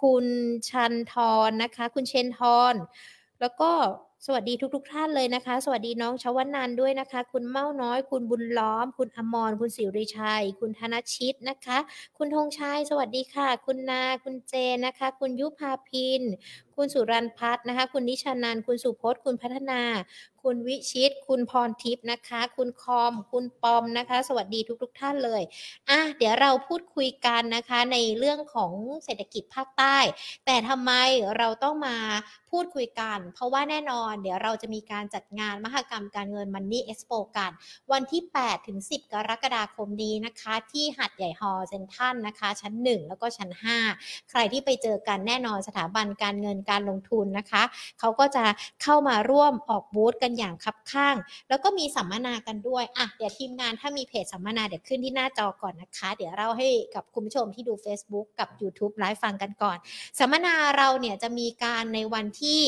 [0.02, 0.28] คุณ
[0.70, 1.14] ชันท
[1.48, 2.40] รนะคะคุณเชนท
[2.74, 2.76] ร
[3.42, 3.72] แล้วก็
[4.28, 11.78] สวัสดีทุกๆทท่านเลยนะคะ สวัสดีน้องชวนันด้วยนะคะ คุณเม้าน้อย คุณบุญล้อม คุณอมร คุณสิริชัย คุณธนชิตนะคะ
[12.18, 16.22] คุณธงชัย สวัสดีค่ะ คุณนา คุณเจนนะคะ คุณยุพาพิน
[16.78, 19.82] คุณสุรันพัฒน์นะคะ คุณนิชานันคุณสุพจน์ คุณพัฒนา
[20.44, 25.42] คุณวิชิต คุณพรทิพย์นะคะ คุณคอม คุณปอมนะคะ สวัสดีทุก ๆทท่านเลย
[25.90, 28.72] อะ เดี๋ยวเราพูดคุยกันนะคะในเรื่องของ
[29.04, 29.98] เศรษฐกิจภาคใต้
[30.46, 30.92] แต่ทำไม
[31.38, 31.98] เราต้องมา
[32.52, 37.52] พูดคุยกัน เพราะว่าแน่นอน เดี๋ยวเราจะมีการจัดงานมหกรรมการเงิน Money Expo กัน
[37.92, 43.50] วันที่8ถึง10 กรกฎาคมนี้นะคะ ที่หัดใหญ่ฮอลเซ็นทรัลนะคะ ชั้น 1 แล้วก็ชั้น
[43.90, 47.64] 5 ใครที่ไปเจอกันแน่นอนสถาบันการเงินการลงทุนนะคะ
[48.00, 48.44] เขาก็จะ
[48.84, 51.16] เข้ามาร่วมออกบูธกันอย่างคับข้าง
[51.50, 59.78] แล้วก็มีสัมมนากันด้วยอะเดี๋ยวทีมงานถ้ามีเพจสัมมนาเดี๋ยวขึ้นที่หน้าจอก่อนนะคะ เดี๋ยวเราให้กับคุณผู้ชมที่ดู Facebook กับ YouTube ไลฟ์ฟังกันก่อน
[60.20, 62.62] สัมมนาเราเนี่ยจะมีการในวันที่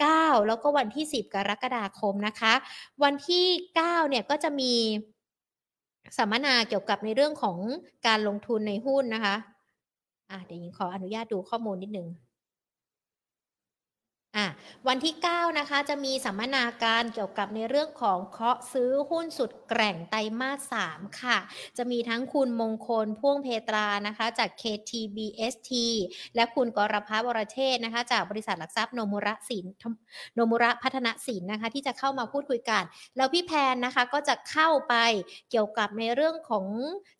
[0.00, 2.54] 9 แล้วก็วันที่ 10 กรกฎาคมนะคะ
[3.02, 3.46] วันที่
[3.78, 4.74] 9 เนี่ยก็จะมี
[6.18, 7.58] สัมมนาเกี่ยวกับในเรื่องของ
[8.06, 9.36] การลงทุนในหุ้นนะคะ
[10.30, 12.08] อะเดี๋ยวหญิงขออนุญาตดูข้อมูลนิดนึง
[14.38, 14.48] อะ
[14.88, 21.38] วันที่ 9 นะคะ จะมีสัมมนาการเกี่ยวกับในเรื่องของเคาะซื้อหุ้นสุดแกร่งไตรมาส 3 ค่ะ
[21.76, 25.70] จะมีทั้งคุณมงคลพ่วงเพตรานะคะ จาก KTBST
[26.34, 29.66] และคุณกรพัฒวรเชษฐ์นะคะ จากบริษัทหลักทรัพย์โนมุระสิน
[30.34, 32.82] โนมุระพัฒนสินนะคะ ที่จะเข้ามาพูดคุยกัน
[33.16, 34.94] แล้วพี่แพนนะคะก็จะเข้าไป
[35.50, 36.66] เกี่ยวกับในเรื่องของ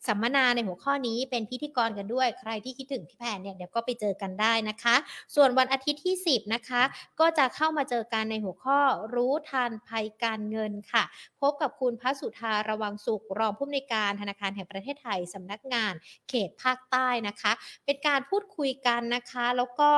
[0.07, 4.95] สัมมนาในหัวข้อนี้เป็นพิธีกรกันด้วย ใครที่คิดถึงพี่แพนเนี่ยเดี๋ยวก็ไปเจอกันได้นะคะ
[5.35, 6.81] ส่วนวันอาทิตย์ที่ 10 นะคะ
[7.19, 8.79] ก็จะเข้ามาเจอกันในหัวข้อ
[9.15, 11.03] รู้ทันภัยการเงินค่ะ
[11.41, 15.93] พบกับคุณพระสุธาระวังสุข รองผู้อำนวยการธนาคารแห่งประเทศไทยสำนักงาน
[16.29, 17.51] เขตภาคใต้นะคะ
[17.85, 19.91] เป็นการพูดคุยกันนะคะ แล้วก็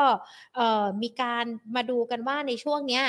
[1.01, 1.45] มีการ
[1.76, 3.03] มาดูกันว่าในช่วงเนี้ย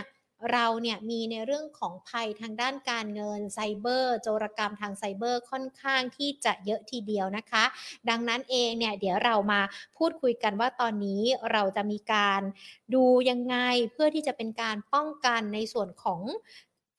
[0.50, 7.64] เราเนี่ยมีในเรื่องของภัยทางด้านการเงินไซเบอร์ โจรกรรมทางไซเบอร์ค่อนข้างที่จะเยอะทีเดียวนะคะ
[8.08, 9.60] ดังนั้นเองเนี่ยเดี๋ยวเรามา
[9.98, 11.22] พูดคุยกันว่าตอนนี้
[11.52, 12.42] เราจะมีการ
[12.94, 13.56] ดูยังไง
[13.92, 16.22] เพื่อที่จะเป็นการป้องกันในส่วนของ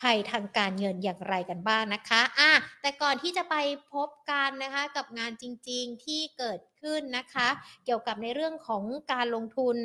[0.02, 3.56] ภัยทางการเงินอย่างไรกันบ้างนะคะอะแต่ก่อนที่จะไป
[3.94, 7.48] พบกันนะคะกับงานจริงๆที่เกิดขึ้นนะคะ
[7.86, 8.84] เกี่ยวกับในเรื่องของ
[9.14, 9.76] การลงทุน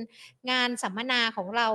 [0.50, 1.68] งานสัมมนาของเรา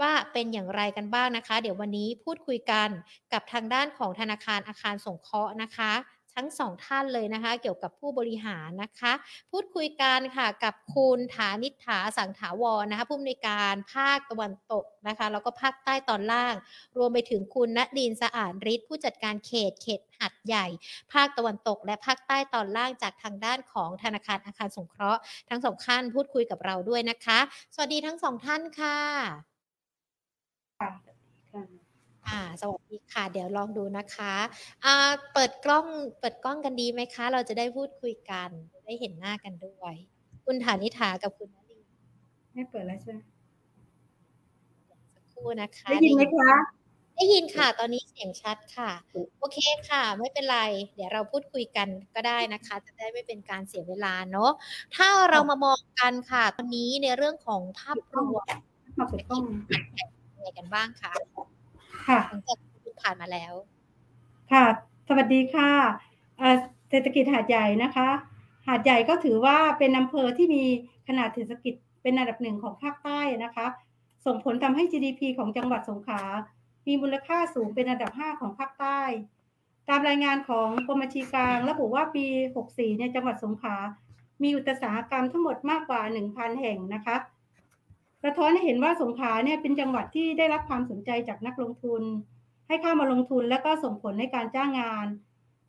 [0.00, 2.88] ว่าเป็นอย่างไรกันบ้างนะคะ เดี๋ยววันนี้พูดคุยกัน
[3.32, 5.92] กับทางด้านของธนาคารอาคารสงเคราะห์นะคะ
[6.36, 9.12] ทั้งสองท่านเลยนะคะ เกี่ยวกับผู้บริหารนะคะ
[9.50, 16.54] พูดคุยกันค่ะกับคุณฐานิฐาสังถาวรนะคะผู้อำนวยการภาคตะวันตกนะคะ แล้วก็ภาคใต้ตอนล่าง
[16.98, 20.66] รวมไปถึงคุณณดินสะอาดฤทธิ์ผู้จัดการเขตเขตหัดใหญ่
[21.12, 27.38] ภาคตะวันตก และภาคใต้ตอนล่างจากทางด้านของธนาคารอาคารสงเคราะห์ ทั้งสองท่านพูดคุยกับเราด้วยนะคะ
[27.74, 29.53] สวัสดีทั้งสองท่านค่ะ
[30.78, 30.90] ค่ะ
[31.52, 31.62] ค่ะ
[32.28, 34.34] อ่าสวัสดีค่ะ เดี๋ยวลองดูนะคะ
[34.84, 34.94] อ่า
[35.32, 35.86] เปิดกล้อง
[36.20, 38.50] เปิดกล้องกันดีไหมคะ เราจะได้พูดคุยกัน
[38.84, 39.94] ได้เห็นหน้ากันด้วย
[40.44, 41.82] คุณฐานิฐากับคุณนลิน
[42.52, 43.20] ไม่เปิดแล้วใช่ไหม
[45.14, 46.52] สักครู่รู่นะคะได้ยินไหมคะ
[47.16, 48.90] ได้ยินค่ะ ตอนนี้เสียงชัดค่ะ
[49.38, 49.58] โอเค
[49.90, 50.60] ค่ะ ไม่เป็นไร
[50.94, 54.50] เดี๋ยวเราพูดคุยกันก็ได้นะคะ จะได้ไม่เป็นการเสียเวลาเนาะ
[54.96, 58.46] ถ้าเรามามองกันค่ะ ตอนนี้ในเรื่องของภาพรวม
[60.44, 61.12] มาเปิดกล้องยังไงกันบ้างคะ
[62.06, 63.52] ค่ะหลังจากที่ผ่านมาแล้ว
[64.52, 64.64] ค่ะ
[65.08, 65.70] สวัสดีค่ะ
[66.38, 66.56] เอ่อ
[66.90, 68.08] เศรษฐกิจหาดใหญ่นะคะ
[68.66, 70.64] หาดใหญ่ก็ถือว่าเป็นอำเภอที่มี
[71.08, 73.66] ขนาดเศรษฐกิจเป็นอันดับหนึ่งของภาคใต้นะคะ
[74.26, 76.22] ส่งผลทำให้ GDP ของจังหวัดสงขลา
[76.86, 79.00] มีมูลค่าสูงเป็นอันดับ 5 ของภาคใต้
[79.88, 82.26] ตามรายงานของกรมบัญชีกลางระบุว่าปี
[82.64, 83.76] 64 ในจังหวัดสงขลา
[84.42, 87.16] มีอุตสาหกรรมทั้งหมดมากกว่า 1,000 แห่งนะคะ
[88.24, 92.02] สะท้อนให้เห็นว่าสงขลาเนี่ยเป็นจังหวัดที่ได้รับความสนใจจากนักลงทุน
[92.68, 95.06] ให้เข้ามาลงทุนแล้วก็ส่งผลในการจ้างงาน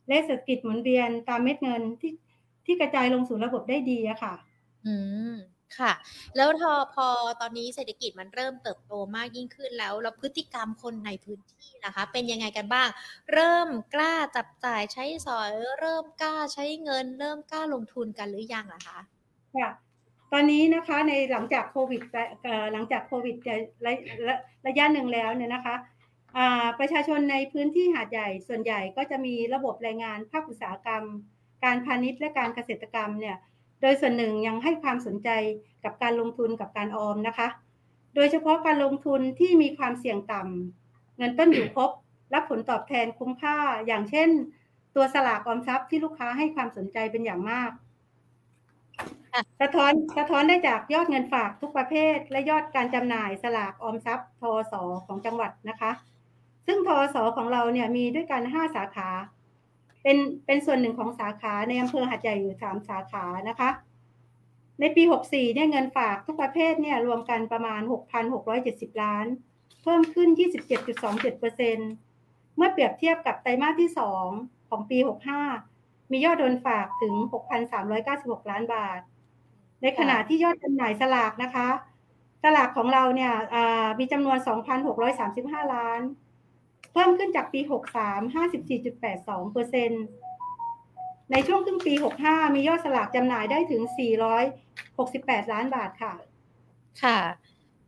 [0.08, 2.12] และเศรษฐกิจหมุนเวียนตามเม็ดเงินที่
[2.66, 4.34] ที่กระจายลงสู่ระบบได้ดีอะค่ะ
[4.86, 4.94] อื
[5.30, 5.32] ม
[5.78, 5.92] ค่ะ
[6.36, 7.06] แล้วพอพอ
[7.40, 12.88] ตอนนี้เศรษฐกิจมันเริ่มเติบโตมากยิ่งขึ้นแล้ว แล้วพฤติกรรมคนในพื้นที่นะคะ เป็นยังไงกันบ้าง
[13.32, 15.50] เริ่มกล้าจับจ่ายใช้สอย
[15.80, 18.98] เริ่มกล้าใช้เงิน เริ่มกล้าลงทุนกันหรือยังอะคะ
[19.54, 19.68] ค่ะ
[20.32, 22.02] ตอนนี้นะคะในหลังจากโควิด
[22.72, 23.56] หลังจากโควิดระ
[24.26, 24.34] ระ
[24.66, 25.76] ระยะหนึ่งแล้วเนี่ยนะคะ
[26.78, 31.04] ประชาชนในพื้นที่หาดใหญ่ส่วนใหญ่ก็จะมีระบบแรงงานภาคอุตสาหกรรม
[31.64, 33.36] การพาณิชย์และการเกษตรกรรมเนี่ย
[33.80, 35.28] โดยส่วนหนึ่งยังให้ความสนใจ
[35.84, 37.48] กับการลงทุนกับการออมนะคะ
[38.14, 41.90] โดยเฉพาะการลงทุนที่มีความเสี่ยงต่ำเงินต้นอยู่ครบ
[42.34, 44.28] รับผลตอบแทนคุ้มค่า อย่างเช่น
[44.94, 47.70] ตัวสลากออมทรัพย์ที่ลูกค้าให้ความสนใจเป็นอย่างมาก
[49.60, 55.90] สะท้อนสะท้อนได้จากยอดเงินฝากทุกประเภท และยอดการจำหน่ายสลากออมทรัพย์ทอสอของจังหวัดนะคะ
[56.66, 59.08] ซึ่งทอสอของเราเนี่ยมีด้วยกันห้าสาขา
[60.02, 60.16] เป็น
[60.46, 63.70] เป็นส่วนหนึ่งของสาขาในอำเภอหัดใหญ่อยู่สามสาขานะคะ
[64.80, 67.80] ในปี 64เนี่ยเงินฝากทุกประเภทเนี่ยรวมกันประมาณ
[68.42, 69.26] 6,670 ล้าน
[69.82, 70.28] เพิ่มขึ้น
[71.02, 73.90] 27.27%เมื่อเปรียบเทียบกับไตรมาสที่
[74.30, 75.75] 2 ของปี 65
[76.10, 77.14] มียอดโดนฝากถึง
[77.82, 79.00] 6,396 ล้านบาท
[79.82, 81.68] ในขณะที่ยอดจำหน่ายสลากนะคะ
[82.42, 83.32] สลากของเราเนี่ย
[83.98, 84.38] มีจำนวน
[85.06, 86.00] 2,635 ล้าน
[86.92, 87.60] เพิ่มขึ้นจากปี
[88.02, 90.04] 63 54.82เปอร์เซ็นต์
[91.32, 91.92] ในช่วงครึ่งปี
[92.24, 93.82] 65 มียอดสลากจำหน่ายได้ถึง
[94.66, 96.14] 468 ล้านบาทค่ะ
[97.02, 97.18] ค่ะ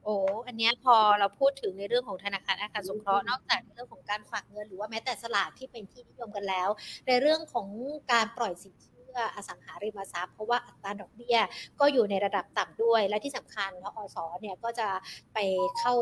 [0.09, 6.69] อ้อันนี้พอเราพูดถึงในเรื่องของธนาคารอาคารสงเคราะห์นอกจากเรื่องของการฝากเงิน หรือว่าแม้แต่สลากที่เป็นที่นิยมกันแล้ว
[7.07, 7.69] ในเรื่องของ
[8.13, 11.39] การปล่อยสินเชื่ออสังหาริมทรัพย์เพราะว่าอัตราดอกเบี้ย
[11.81, 14.89] ก็อยู่ในระดับต่ำด้วย และที่สำคัญทอสเนี่ยก็จะ
[15.35, 15.39] ไป
[15.79, 15.95] เข้า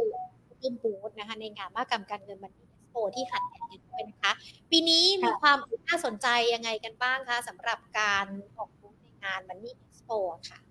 [0.61, 4.33] ร่วมบูธนะคะในงานมากรรมการเงินมันนี่โที่หัดใหญ่กันด้วยนะคะ
[4.71, 8.27] ปีนี้มีความน่าสนใจยังไงกันบ้างคะสำหรับการ
[8.57, 10.11] ออกบูธในงานมันนี่เอ็กซ์โป
[10.51, 10.66] ค่ะ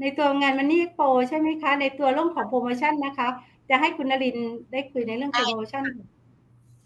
[0.00, 3.28] ในตัวงานมันนี่โปรใช่ไหมคะ ในตัวเรื่องของโปรโมชั่นนะคะ
[3.70, 5.84] จะให้คุณนรินทร์ได้คุยในเรื่องโปรโมชั่น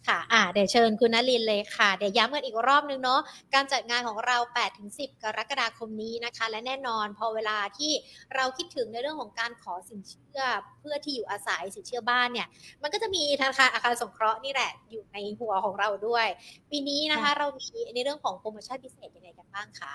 [0.09, 3.21] ค่ะอ่าเดี๋ยวเชิญคุณนลินเลยค่ะ เดี๋ยวย้ำกันอีกรอบนึงเนาะ
[3.55, 4.37] การจัดงานของเรา
[4.81, 7.93] 8-10 กรกฎาคมนี้นะคะ และแน่นอนพอเวลาที่
[8.37, 10.43] เราคิดถึงในเรื่องของการขอสินเชื่อ
[10.81, 12.49] เพื่อที่อยู่อาศัยสินเชื่อบ้านเนี่ย
[12.83, 16.27] มันก็จะมีธนาคารอาคารสงเคราะห์นี่แหละอยู่ในหัวของเราด้วย
[16.71, 19.95] ปีนี้นะคะ เรามีในเรื่องของโปรโมชั่นพิเศษยังไงกันบ้างคะ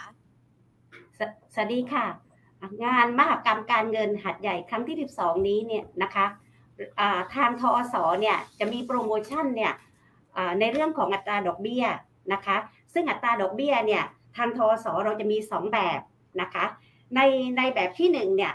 [1.18, 1.20] ส
[1.54, 2.33] สวัสดีค่ะ
[2.84, 6.26] งานมหกรรมการเงินหัดใหญ่ครั้งที่ 12 นี้เนี่ยนะคะ
[7.36, 9.74] ทางทอสเนี่ยจะมีโปรโมชั่นเนี่ย
[10.60, 11.86] ในเรื่องของอัตราดอกเบี้ย
[12.34, 12.58] นะคะ
[12.94, 14.04] ซึ่งอัตราดอกเบี้ยเนี่ย
[14.38, 16.00] ทางทอสเราจะมี 2 แบบ
[16.42, 16.66] นะคะ
[17.16, 17.20] ใน
[17.58, 18.54] ในแบบที่1เนี่ย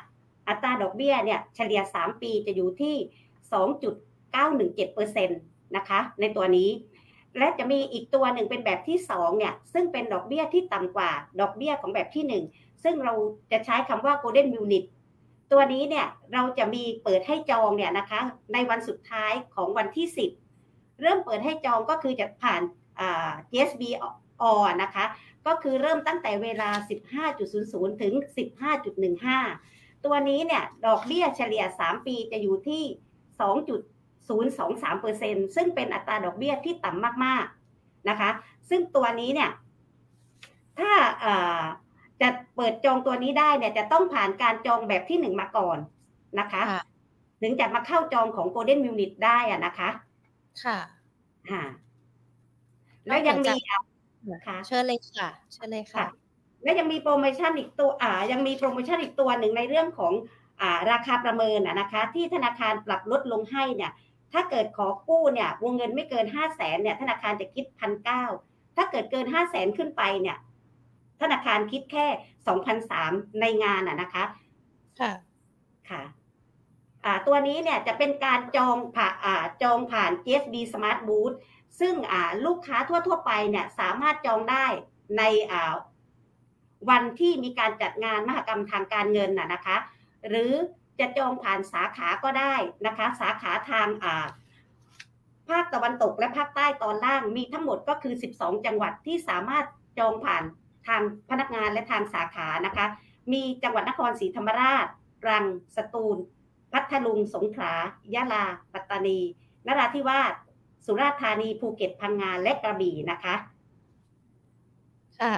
[0.49, 2.95] อัตราดอกเบี้ยเนี่ยเฉลี่ย 3 ปีจะอยู่ที่
[4.95, 5.29] 2.917%
[5.77, 6.71] นะคะในตัวนี้
[7.39, 13.15] และจะมีอีกตัวหนึ่งเป็นแบบที่2เนี่ยซึ่งเป็นดอกเบี้ยที่ต่ำกว่าดอกเบี้ยของแบบที่ 1 ซึ่งเรา
[13.53, 14.85] จะใช้คำว่า golden unit
[15.53, 18.21] ตัวนี้เนี่ยเราจะมีเปิดให้จองเนี่ยนะคะ
[18.53, 20.07] ในวันสุดท้ายของวันที่
[20.55, 22.63] 10 เริ่มเปิดให้จองก็คือจะผ่าน
[23.01, 23.83] อ่า GSB
[24.43, 24.45] อ
[24.83, 25.05] นะคะ
[25.47, 26.71] ก็คือเริ่มตั้งแต่เวลา
[27.31, 28.15] 15.00 ถึง
[28.89, 32.83] 15.15 ตัวนี้เนี่ยดอกเบี้ยเฉลี่ย 3 ปีจะอยู่ที่
[34.29, 38.31] 2.023%ซึ่งเป็นอัตราดอกเบี้ยที่ต่ำมากๆนะคะ
[38.71, 39.51] ซึ่งตัวนี้เนี่ย
[40.79, 40.93] ถ้า
[42.21, 45.79] จะเปิดจองตัวนี้ได้เนี่ยจะต้องผ่านการจองแบบที่หนึ่งมาก่อน
[46.39, 46.83] นะคะค่ะ
[47.41, 49.89] ถึงจะมาเข้าจองของ Golden Unit ได้อะนะคะ
[50.65, 50.79] ค่ะ
[51.49, 51.63] อ่า
[53.07, 53.57] แล้วยังมี
[54.31, 56.09] อะค่ะเชิญเลยค่ะ เชิญเลยค่ะค่ะ
[56.63, 60.13] และยังมีโปรโมชั่นอีกตัวอ่า ยังมีโปรโมชั่นอีกตัวหนึ่งในเรื่องของ
[60.61, 63.93] อ่าราคาประเมินอะนะคะ ที่ธนาคารปรับลดลงให้เนี่ย
[64.33, 68.25] ถ้าเกิดขอกู้เนี่ยวงเงินไม่เกินห้าแสนเนี่ย ธนาคารจะคิดพันเก้า
[68.77, 70.37] ถ้าเกิดเกินห้าแสนขึ้นไปเนี่ย
[71.21, 72.07] ธนาคารคิดแค่
[72.47, 74.25] สองพันสามในงานอะนะคะ
[75.01, 75.13] ค่ะ
[75.91, 76.03] ค่ะ
[77.05, 81.37] อ่าตัวนี้เนี่ยจะเป็นการจองผ่านอ่าจองผ่าน GSB Smart Booth
[81.81, 84.67] ซึ่งอ่าลูกค้าทั่ว ๆ ไปเนี่ยสามารถจองได้
[85.19, 85.75] ในอ่า
[86.91, 89.77] วันที่มีการจัดงานมหกรรมทางการเงินน่ะนะคะ
[90.29, 90.53] หรือ
[91.01, 92.55] จะจองผ่านสาขาก็ได้
[92.87, 94.27] นะคะ สาขาทางอ่า
[95.49, 99.65] ภาคตะวันตกและภาคใต้ตอนล่างมีทั้งหมดก็คือ 12 จังหวัดที่สามารถ
[99.99, 100.43] จองผ่าน
[100.87, 102.87] ทางพนักงานและทางสาขานะคะ
[103.33, 104.87] มีจังหวัดนครศรีธรรมราช
[105.29, 105.45] ตรัง
[105.77, 106.17] สตูล
[106.73, 107.73] พัทลุงสงขลา
[108.15, 109.21] ยะลา ปัตตานี
[109.67, 110.33] นราธิวาส
[110.87, 113.35] สุราษฎร์ธานีภูเก็ตพังงาและกระบี่นะคะ
[115.21, 115.35] ค่ะ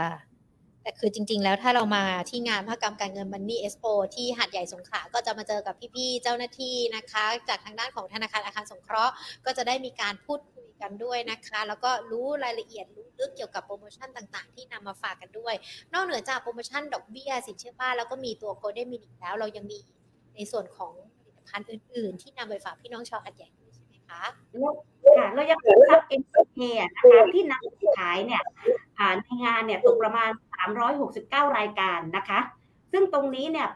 [0.82, 9.12] แต่คือจริง ๆ แล้วถ้าเรามาที่งานมหกรรมการเงิน Money Expo ที่หาดใหญ่สงขลาก็จะมาเจอกับพี่ ๆ เจ้าหน้าที่นะคะ จากทางด้านของธนาคารอาคารสงเคราะห์
[9.44, 15.54] ก็จะได้มีการพูดคุย กันด้วยนะคะ แล้วก็รู้รายละเอียดรู้ลึกเกี่ยวกับโปรโมชั่นต่างๆ ที่นำมาฝากกันด้วย
[15.92, 19.78] นอกเหนือจากโปรโมชั่นดอกเบี้ยสินเชื่อบ้านแล้วก็มีตัวโกลเด้นมินิแล้วเรายังมี
[20.34, 24.74] ในส่วนของผลิตภัณฑ์อื่น ๆ ที่นำไปฝากพี่น้องชาวหาดใหญ่ด้วยใช่ไหมคะแล้ว
[25.18, 28.42] ค่ะเรายังมีซับ MCK อะนะคะที่นำขายเนี่ย
[29.24, 30.30] ในงานเนี่ยตกประมาณ
[30.92, 32.40] 369 รายการนะคะ
[32.92, 33.68] ซึ่งตรงนี้เนี่ย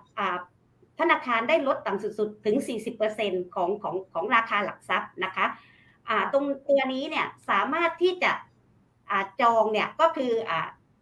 [1.00, 2.56] ธนาคารได้ลดต่ำสุดๆ ถึง
[3.06, 5.46] 40%ของของของราคาหลักทรัพย์นะคะ
[6.32, 8.32] ตรงตัวนี้เนี่ยสามารถที่จะ
[9.10, 10.60] อ่าจองเนี่ยก็คืออ่า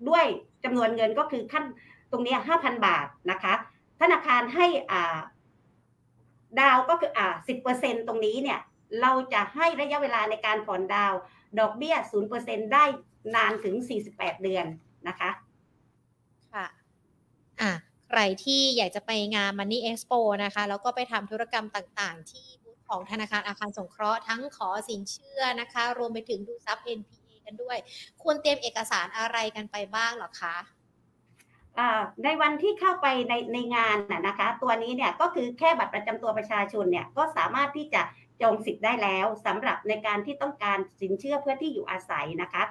[0.08, 0.24] ด้วย
[0.64, 1.64] จำนวนเงินก็คือขั้น
[2.10, 3.54] ตรงนี้ห้าพันบาทนะคะ
[4.00, 5.18] ธนาคารให้อ่า
[6.60, 8.60] ดาวก็คืออ่าสิบเปอร์เซ็นตรงนี้เนี่ย
[9.00, 11.14] เราจะให้ระยะเวลาในการผ่อนดาว
[11.58, 11.96] ดอกเบี้ย
[12.34, 12.84] 0%ได้
[13.34, 13.74] นานถึง
[14.10, 14.66] 48เดือน
[15.08, 15.30] นะคะ
[16.52, 16.66] ค่ะ
[17.60, 17.72] อะ
[18.08, 22.46] ใครที่อยากจะไปงาน Money Expo นะคะ แล้วก็ไปทำธุรกรรมต่างๆที่
[22.92, 27.78] ของธนาคารอาคารสงเคราะห์ทั้งขอสินเชื่อนะคะ รวมไปถึงดูซับ NPA กันด้วย
[28.22, 30.56] ควรเตรียมเอกสารอะไรกันไปบ้างหรอคะ
[32.24, 38.02] ในวันที่เข้าไปในในงานน่ะนะคะ ตัวนี้เนี่ยก็คือแค่บัตรประจำตัวประชาชนเนี่ยก็สามารถที่จะ
[38.40, 42.62] จองสิทธิ์ได้แล้วสำหรับในการที่ต้องการสินเชื่อเพื่อที่อยู่อาศัยนะคะ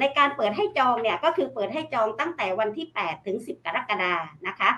[0.00, 4.14] ในการเปิดให้จองเนี่ยก็คือเปิดให้จองตั้งแต่วันที่ 8 ถึง 10 กรกฎา
[4.46, 4.70] นะคะ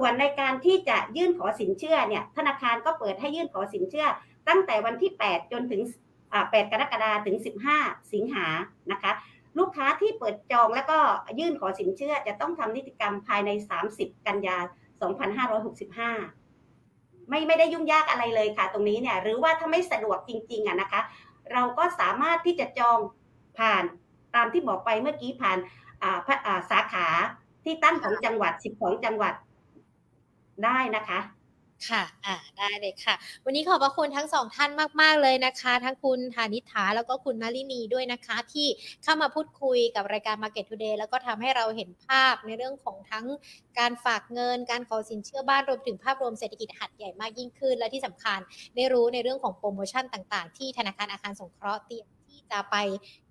[0.00, 4.06] ส่วนในการที่จะยื่นขอสินเชื่อเนี่ยธนาคารก็เปิดให้ยื่นขอสินเชื่อ
[4.48, 5.80] ตั้งแต่วันที่ 8 จนถึง
[6.26, 7.36] 8 กรกฎาคมถึง
[7.74, 8.46] 15 สิงหา
[8.92, 9.12] นะคะ
[9.58, 10.98] ลูกค้าที่เปิดจองแล้วก็
[11.38, 13.50] ยื่นขอสินเชื่อ จะต้องทำนิติกรรมภายใน
[13.88, 14.56] 30 กันยา
[16.34, 21.00] 2565 ไม่ไม่ได้ยุ่งยากอะไรเลยค่ะ ตรงนี้เนี่ยหรือว่าถ้าไม่สะดวกจริงๆอะนะคะ
[21.52, 22.98] เราก็สามารถที่จะจอง
[23.58, 23.84] ผ่าน
[24.34, 25.58] ตามที่บอกไปเมื่อกี้ผ่าน
[26.70, 27.06] สาขา
[27.64, 29.34] ที่ตั้งของจังหวัด 12 จังหวัด
[30.64, 31.18] ได้นะคะ
[31.88, 38.68] ค่ะ อ่า ได้เลยค่ะ วันนี้ขอบพระคุณทั้งสองท่านมาก ๆ เลยนะคะ ทั้งคุณธานิฐาแล้วก็คุณนารินีด้วยนะคะ ที่
[39.02, 43.26] เข้ามาพูดคุยกับรายการ Market Today แล้วก็ทำให้เราเห็นภาพในเรื่องของทั้ง
[43.78, 48.38] การฝากเงิน การขอสินเชื่อบ้านรวมถึงภาพรวมเศรษฐกิจหัดใหญ่มากยิ่งขึ้น และที่สำคัญ
[48.76, 52.76] ได้รู้ในเรื่องของโปรโมชั่นต่าง ๆ ที่ธนาคารอาคารสงเคราะห์เตรียมที่จะไป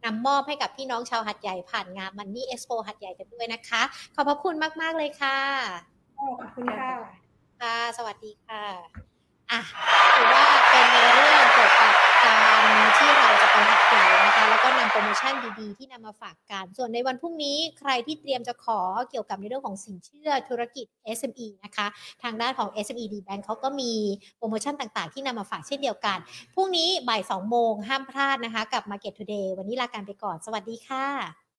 [0.06, 3.82] นำมอบให้กับพี่น้องชาวหัดใหญ่ผ่านงาน Money Expo หัดใหญ่กันด้วยนะคะ
[4.16, 6.92] ขอบพระคุณมาก ๆ เลยค่ะ ขอบคุณค่ะ
[7.62, 8.64] ค่ะ สวัสดีค่ะ
[9.52, 9.62] อะ
[10.16, 11.94] ถือว่าเป็นในเรื่องเกี่ยวกับ
[12.26, 12.62] การ
[12.98, 20.86] ที่เราจะไปหัดใหญ่นะคะ แล้วก็นำโปรโมชั่นดีๆ ที่นำมาฝากกัน ส่วนในวันพรุ่งนี้ใครที่เตรียมจะขอเกี่ยวกับในเรื่องของสินเชื่อธุรกิจ
[21.18, 21.88] SME นะคะ
[22.24, 23.94] ทางด้านของ SME D Bank เขาก็มี
[24.38, 26.18] โปรโมชั่นต่างๆ ที่นำมาฝากเช่นเดียวกัน
[26.56, 31.47] พรุ่งนี้บ่าย2โมงห้ามพลาดนะคะ กับ Market Today วันนี้ลากันไปก่อน สวัสดีค่ะ